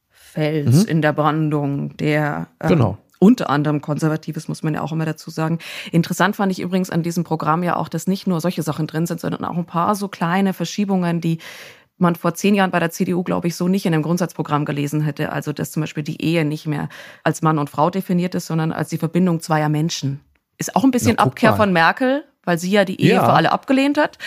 [0.09, 2.97] Fels in der Brandung, der ähm, Genau.
[3.19, 5.59] Unter anderem Konservatives, muss man ja auch immer dazu sagen.
[5.91, 9.05] Interessant fand ich übrigens an diesem Programm ja auch, dass nicht nur solche Sachen drin
[9.05, 11.39] sind, sondern auch ein paar so kleine Verschiebungen, die
[11.97, 15.01] man vor zehn Jahren bei der CDU, glaube ich, so nicht in dem Grundsatzprogramm gelesen
[15.01, 15.33] hätte.
[15.33, 16.87] Also, dass zum Beispiel die Ehe nicht mehr
[17.25, 20.21] als Mann und Frau definiert ist, sondern als die Verbindung zweier Menschen.
[20.57, 21.57] Ist auch ein bisschen Na, Abkehr mal.
[21.57, 23.25] von Merkel, weil sie ja die Ehe Ja.
[23.25, 24.17] für alle abgelehnt hat.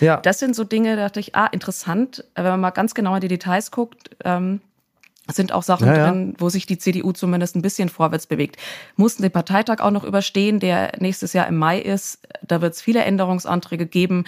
[0.00, 0.16] Ja.
[0.16, 3.20] Das sind so Dinge, da dachte ich, ah, interessant, wenn man mal ganz genau in
[3.20, 4.60] die Details guckt, ähm,
[5.36, 6.10] sind auch Sachen Ja, ja.
[6.10, 8.56] drin, wo sich die CDU zumindest ein bisschen vorwärts bewegt.
[8.96, 12.20] Mussten den Parteitag auch noch überstehen, der nächstes Jahr im Mai ist.
[12.42, 14.24] Da wird es viele Änderungsanträge geben.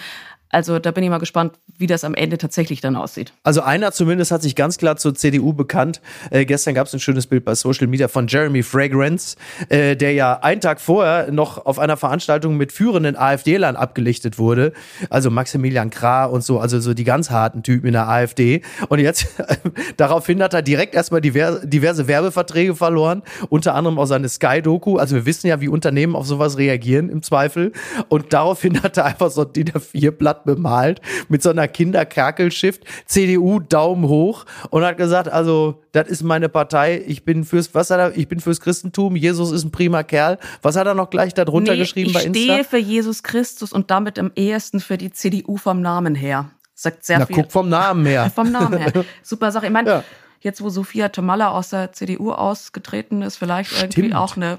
[0.55, 3.33] Also da bin ich mal gespannt, wie das am Ende tatsächlich dann aussieht.
[3.43, 5.99] Also einer zumindest hat sich ganz klar zur CDU bekannt.
[6.31, 9.35] Äh, gestern gab es ein schönes Bild bei Social Media von Jeremy Fragrance,
[9.67, 14.71] äh, der ja einen Tag vorher noch auf einer Veranstaltung mit führenden AfD-Lern abgelichtet wurde.
[15.09, 18.61] Also Maximilian Krah und so, also so die ganz harten Typen in der AfD.
[18.87, 19.27] Und jetzt
[19.97, 24.95] daraufhin hat er direkt erstmal diverse, Werbeverträge verloren, unter anderem auch seine Sky-Doku.
[24.99, 27.73] Also wir wissen ja, wie Unternehmen auf sowas reagieren im Zweifel.
[28.07, 34.07] Und daraufhin hat er einfach so DIN A4-Blatt bemalt mit so einer Kinderkerkelschrift, CDU Daumen
[34.07, 38.17] hoch und hat gesagt, also das ist meine Partei, ich bin fürs, was hat er,
[38.17, 40.37] ich bin fürs Christentum, Jesus ist ein prima Kerl.
[40.61, 42.39] Was hat er noch gleich darunter Nee, geschrieben ich bei Insta?
[42.41, 46.49] stehe für Jesus Christus und damit am ehesten für die CDU vom Namen her.
[46.73, 47.35] Sagt sehr Na, viel.
[47.37, 48.29] guck vom Namen her.
[48.35, 48.91] Vom Namen her.
[49.23, 49.67] Super Sache.
[49.67, 50.03] Ich meine, Ja.
[50.41, 54.15] jetzt wo Sophia Tomalla aus der CDU ausgetreten ist, vielleicht irgendwie Stimmt.
[54.15, 54.57] auch eine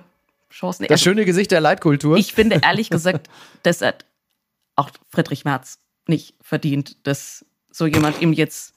[0.50, 0.80] Chance.
[0.82, 2.16] Nee, Das also schöne Gesicht der Leitkultur.
[2.16, 3.28] ich finde ehrlich gesagt,
[3.64, 4.06] das hat
[4.76, 8.74] auch Friedrich Merz nicht verdient, dass so jemand ihm jetzt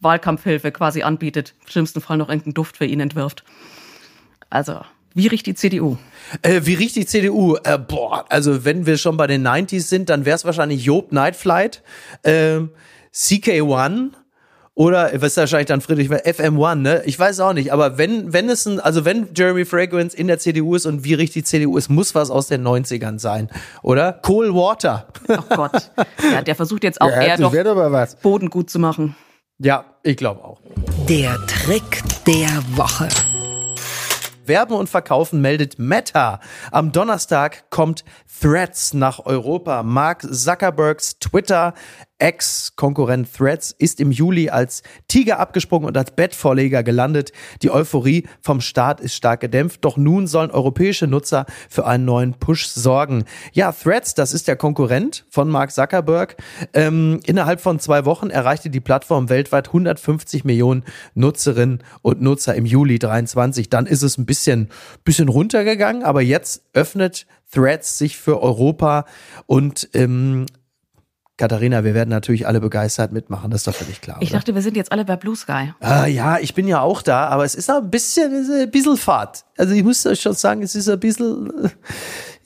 [0.00, 3.44] Wahlkampfhilfe quasi anbietet, im schlimmsten Fall noch irgendeinen Duft für ihn entwirft.
[4.50, 4.82] Also,
[5.14, 5.96] wie riecht die CDU?
[6.42, 7.56] Äh, wie riecht die CDU?
[7.64, 11.10] Äh, boah, also wenn wir schon bei den 90s sind, dann wäre es wahrscheinlich Job
[11.12, 11.82] Nightflight,
[12.22, 12.60] äh,
[13.14, 14.10] CK1
[14.76, 17.02] oder was ist wahrscheinlich dann Friedrich FM1, ne?
[17.06, 20.38] Ich weiß auch nicht, aber wenn wenn es ein also wenn Jeremy Fragrance in der
[20.38, 23.50] CDU ist und wie riecht die CDU ist, muss was aus den 90ern sein,
[23.82, 24.20] oder?
[24.28, 25.08] Cool Water.
[25.28, 25.90] Oh Gott.
[26.30, 27.52] Ja, der versucht jetzt auch Ja, eher doch.
[28.22, 29.16] Boden gut zu machen.
[29.58, 30.60] Ja, ich glaube auch.
[31.08, 33.08] Der Trick der Woche.
[34.44, 36.40] Werben und Verkaufen meldet Meta.
[36.70, 38.04] Am Donnerstag kommt
[38.40, 39.82] Threads nach Europa.
[39.82, 41.74] Mark Zuckerbergs Twitter
[42.18, 47.32] Ex-Konkurrent Threads ist im Juli als Tiger abgesprungen und als Bettvorleger gelandet.
[47.62, 52.34] Die Euphorie vom Start ist stark gedämpft, doch nun sollen europäische Nutzer für einen neuen
[52.34, 53.24] Push sorgen.
[53.52, 56.36] Ja, Threads, das ist der Konkurrent von Mark Zuckerberg.
[56.72, 60.84] Ähm, innerhalb von zwei Wochen erreichte die Plattform weltweit 150 Millionen
[61.14, 63.68] Nutzerinnen und Nutzer im Juli 23.
[63.68, 64.70] Dann ist es ein bisschen,
[65.04, 69.04] bisschen runtergegangen, aber jetzt öffnet Threads sich für Europa
[69.46, 70.46] und ähm,
[71.38, 74.16] Katharina, wir werden natürlich alle begeistert mitmachen, das ist doch völlig klar.
[74.20, 74.38] Ich oder?
[74.38, 75.74] dachte, wir sind jetzt alle bei Blue Sky.
[75.80, 79.44] Ah, ja, ich bin ja auch da, aber es ist ein bisschen, ein bisschen Fahrt.
[79.58, 81.68] Also ich muss euch schon sagen, es ist ein bisschen, äh,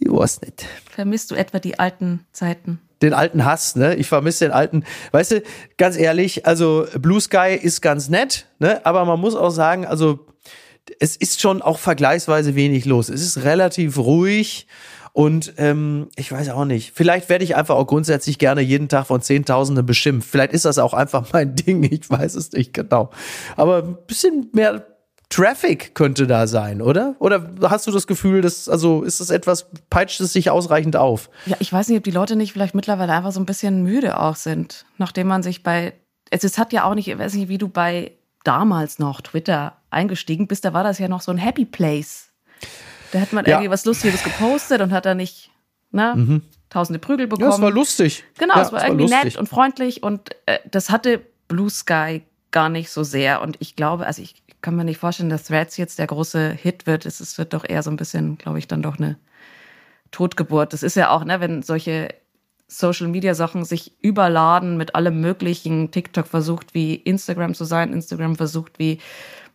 [0.00, 0.66] ich weiß nicht.
[0.90, 2.80] Vermisst du etwa die alten Zeiten?
[3.00, 3.94] Den alten Hass, ne?
[3.94, 5.42] Ich vermisse den alten, weißt du,
[5.78, 8.84] ganz ehrlich, also Blue Sky ist ganz nett, ne?
[8.84, 10.26] Aber man muss auch sagen, also
[10.98, 13.08] es ist schon auch vergleichsweise wenig los.
[13.08, 14.66] Es ist relativ ruhig.
[15.12, 16.92] Und ähm, ich weiß auch nicht.
[16.94, 20.28] Vielleicht werde ich einfach auch grundsätzlich gerne jeden Tag von Zehntausenden beschimpft.
[20.30, 21.82] Vielleicht ist das auch einfach mein Ding.
[21.82, 23.10] Ich weiß es nicht genau.
[23.56, 24.86] Aber ein bisschen mehr
[25.30, 27.14] Traffic könnte da sein, oder?
[27.20, 31.30] Oder hast du das Gefühl, dass, also ist das etwas, peitscht es sich ausreichend auf?
[31.46, 34.18] Ja, ich weiß nicht, ob die Leute nicht vielleicht mittlerweile einfach so ein bisschen müde
[34.18, 35.92] auch sind, nachdem man sich bei,
[36.30, 38.10] es, es hat ja auch nicht, ich weiß nicht, wie du bei
[38.44, 42.28] damals noch Twitter eingestiegen bist, da war das ja noch so ein Happy Place.
[43.12, 43.52] Da hat man Ja.
[43.52, 45.50] irgendwie was Lustiges gepostet und hat da nicht,
[45.90, 47.48] ne, tausende Prügel bekommen.
[47.50, 48.24] Ja, es war lustig.
[48.38, 49.24] Genau, ja, es war irgendwie lustig.
[49.24, 52.22] nett und freundlich und äh, das hatte Blue Sky
[52.52, 53.42] gar nicht so sehr.
[53.42, 56.86] Und ich glaube, also ich kann mir nicht vorstellen, dass Threads jetzt der große Hit
[56.86, 57.06] wird.
[57.06, 59.16] Es, es wird doch eher so ein bisschen, glaube ich, dann doch eine
[60.10, 60.72] Totgeburt.
[60.72, 62.14] Das ist ja auch, ne, wenn solche
[62.70, 65.90] Social Media Sachen sich überladen mit allem möglichen.
[65.90, 68.98] TikTok versucht wie Instagram zu sein, Instagram versucht wie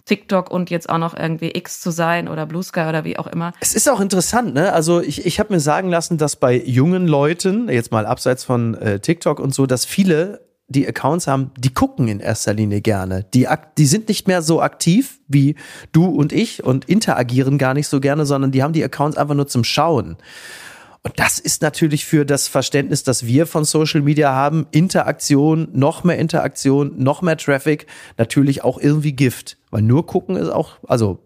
[0.03, 3.27] TikTok und jetzt auch noch irgendwie X zu sein oder Blue Sky oder wie auch
[3.27, 3.53] immer.
[3.59, 4.71] Es ist auch interessant, ne?
[4.71, 8.75] Also ich, ich habe mir sagen lassen, dass bei jungen Leuten, jetzt mal abseits von
[8.75, 13.25] äh, TikTok und so, dass viele die Accounts haben, die gucken in erster Linie gerne.
[13.33, 13.47] Die,
[13.77, 15.55] die sind nicht mehr so aktiv wie
[15.91, 19.35] du und ich und interagieren gar nicht so gerne, sondern die haben die Accounts einfach
[19.35, 20.17] nur zum Schauen.
[21.05, 26.03] Und das ist natürlich für das Verständnis, das wir von Social Media haben, Interaktion, noch
[26.03, 27.85] mehr Interaktion, noch mehr Traffic,
[28.17, 29.57] natürlich auch irgendwie Gift.
[29.69, 31.19] Weil nur gucken ist auch, also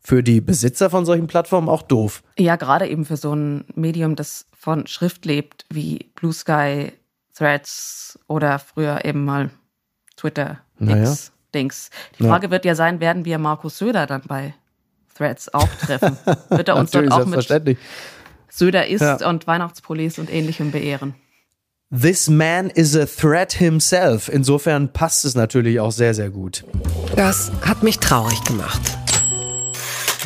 [0.00, 2.22] für die Besitzer von solchen Plattformen auch doof.
[2.38, 6.90] Ja, gerade eben für so ein Medium, das von Schrift lebt, wie Blue Sky,
[7.34, 9.50] Threads oder früher eben mal
[10.16, 11.02] Twitter, Naja.
[11.02, 11.90] X, Dings.
[12.18, 14.54] Die Frage wird ja sein, werden wir Markus Söder dann bei
[15.14, 16.16] Threads auch treffen?
[16.48, 17.76] Wird er uns dort auch mit selbstverständlich.
[18.50, 19.28] Söder isst Ja.
[19.28, 21.14] und Weihnachtspullis und ähnlichem beehren?
[21.92, 24.28] This man is a threat himself.
[24.28, 26.64] Insofern passt es natürlich auch sehr, sehr gut.
[27.16, 28.80] Das hat mich traurig gemacht.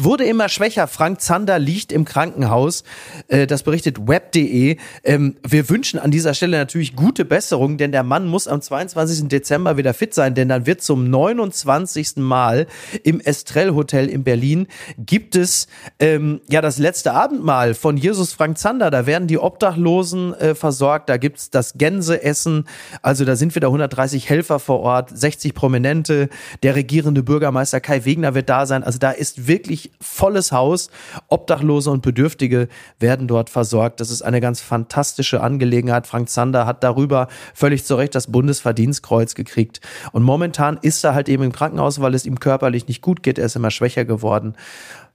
[0.02, 0.86] Wurde immer schwächer.
[0.88, 2.84] Frank Zander liegt im Krankenhaus.
[3.28, 4.76] Äh, Das berichtet web.de.
[5.04, 9.28] Ähm, Wir wünschen an dieser Stelle natürlich gute Besserung, denn der Mann muss am 22.
[9.28, 12.16] Dezember wieder fit sein, denn dann wird zum 29.
[12.16, 12.66] Mal
[13.02, 14.66] im Estrell Hotel in Berlin
[14.98, 15.68] gibt es
[15.98, 18.90] ähm, ja das letzte Abendmahl von Jesus Frank Zander.
[18.90, 21.08] Da werden die Obdachlosen äh, versorgt.
[21.08, 22.66] Da gibt's das Gänseessen.
[23.02, 26.28] Also da sind wieder 130 Helfer vor Ort, 60 Prominente.
[26.62, 28.82] Der regierende Bürgermeister Kai Wegner wird da sein.
[28.82, 30.90] Also da ist wirklich volles Haus.
[31.28, 32.68] Obdachlose und Bedürftige
[32.98, 34.00] werden dort versorgt.
[34.00, 36.06] Das ist eine ganz fantastische Angelegenheit.
[36.06, 39.80] Frank Zander hat darüber völlig zu Recht das Bundesverdienstkreuz gekriegt.
[40.12, 43.38] Und momentan ist er halt eben im Krankenhaus, weil es ihm körperlich nicht gut geht.
[43.38, 44.54] Er ist immer schwächer geworden.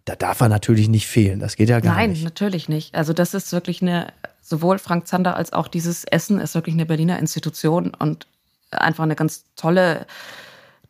[0.06, 1.40] Da darf er natürlich nicht fehlen.
[1.40, 2.24] Das geht ja gar Nein, nicht.
[2.24, 2.96] natürlich nicht.
[2.96, 4.08] Also das ist wirklich eine,
[4.42, 8.26] sowohl Frank Zander als auch dieses Essen ist wirklich eine Berliner Institution und
[8.72, 10.06] einfach eine ganz tolle,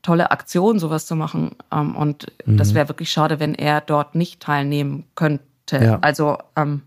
[0.01, 1.51] tolle Aktion, sowas zu machen.
[1.71, 2.57] Ähm, Und Mhm.
[2.57, 5.43] das wäre wirklich schade, wenn er dort nicht teilnehmen könnte.
[5.71, 5.99] Ja.
[6.01, 6.81] Also ähm,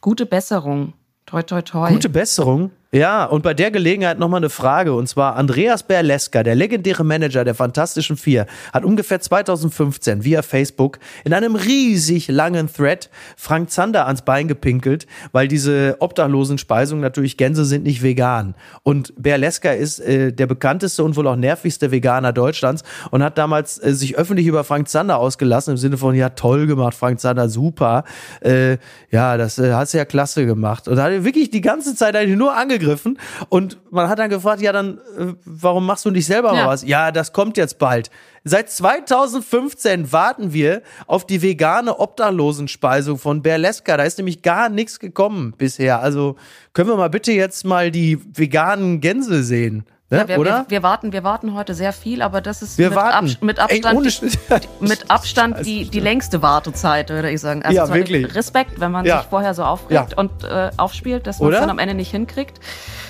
[0.00, 0.94] gute Besserung.
[1.26, 1.90] Toi, toi, toi.
[1.92, 2.70] Gute Besserung.
[2.90, 4.94] Ja, und bei der Gelegenheit nochmal eine Frage.
[4.94, 10.98] Und zwar Andreas Berleska, der legendäre Manager der Fantastischen Vier, hat ungefähr 2015 via Facebook
[11.26, 17.36] in einem riesig langen Thread Frank Zander ans Bein gepinkelt, weil diese obdachlosen Speisungen natürlich
[17.36, 18.54] Gänse sind nicht vegan.
[18.84, 23.76] Und Berleska ist äh, der bekannteste und wohl auch nervigste Veganer Deutschlands und hat damals
[23.84, 27.50] äh, sich öffentlich über Frank Zander ausgelassen im Sinne von, ja, toll gemacht, Frank Zander,
[27.50, 28.04] super.
[28.40, 28.78] Äh,
[29.10, 30.88] ja, das äh, hast du ja klasse gemacht.
[30.88, 33.18] Und hat wirklich die ganze Zeit eigentlich nur angegriffen angegriffen
[33.48, 36.66] und man hat dann gefragt, ja, dann äh, warum machst du nicht selber ja.
[36.66, 36.84] was?
[36.84, 38.10] Ja, das kommt jetzt bald.
[38.44, 43.96] Seit 2015 warten wir auf die vegane Obdachlosenspeisung von Berleska.
[43.96, 46.00] Da ist nämlich gar nichts gekommen bisher.
[46.00, 46.36] Also
[46.72, 49.84] können wir mal bitte jetzt mal die veganen Gänse sehen.
[50.10, 50.18] Ne?
[50.18, 50.64] Ja, wir, Oder?
[50.68, 52.96] Wir, wir, warten, wir warten heute sehr viel, aber das ist mit.
[52.96, 57.62] Ab, mit Abstand, Ey, die, mit Abstand die, die längste Wartezeit, würde ich sagen.
[57.62, 58.34] Also ja, wirklich.
[58.34, 59.18] Respekt, wenn man ja.
[59.18, 60.16] sich vorher so aufregt ja.
[60.16, 62.58] und äh, aufspielt, dass man es dann am Ende nicht hinkriegt.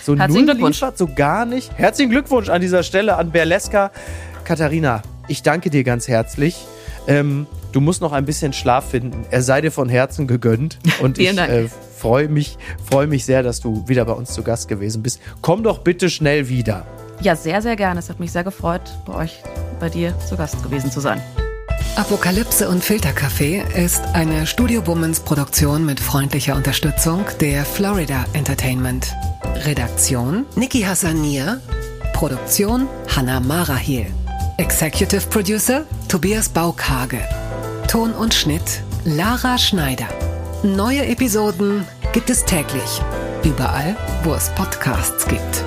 [0.03, 0.83] So Herzlichen Glückwunsch.
[0.97, 1.71] So gar nicht.
[1.79, 3.93] Herzlichen Glückwunsch an dieser Stelle an Berleska.
[4.43, 6.57] Katharina, ich danke dir ganz herzlich.
[7.07, 9.25] Ähm, du musst noch ein bisschen Schlaf finden.
[9.31, 10.79] Er sei dir von Herzen gegönnt.
[11.01, 11.53] Und Vielen ich Dank.
[11.53, 11.69] Äh,
[11.99, 12.57] freue mich,
[12.91, 15.21] freu mich sehr, dass du wieder bei uns zu Gast gewesen bist.
[15.43, 16.87] Komm doch bitte schnell wieder.
[17.21, 17.99] Ja, sehr, sehr gerne.
[18.01, 19.43] Es hat mich sehr gefreut, bei euch,
[19.81, 21.21] bei dir zu Gast gewesen zu sein.
[21.97, 29.13] Apokalypse und Filterkaffee ist eine Studio Womans Produktion mit freundlicher Unterstützung der Florida Entertainment.
[29.65, 31.61] Redaktion Niki Hassania.
[32.13, 32.87] Produktion
[33.17, 34.07] Hanna Marahiel.
[34.59, 37.21] Executive Producer Tobias Baukage.
[37.89, 40.07] Ton und Schnitt Lara Schneider.
[40.65, 43.01] Neue Episoden gibt es täglich.
[43.45, 45.65] Überall, wo es Podcasts gibt.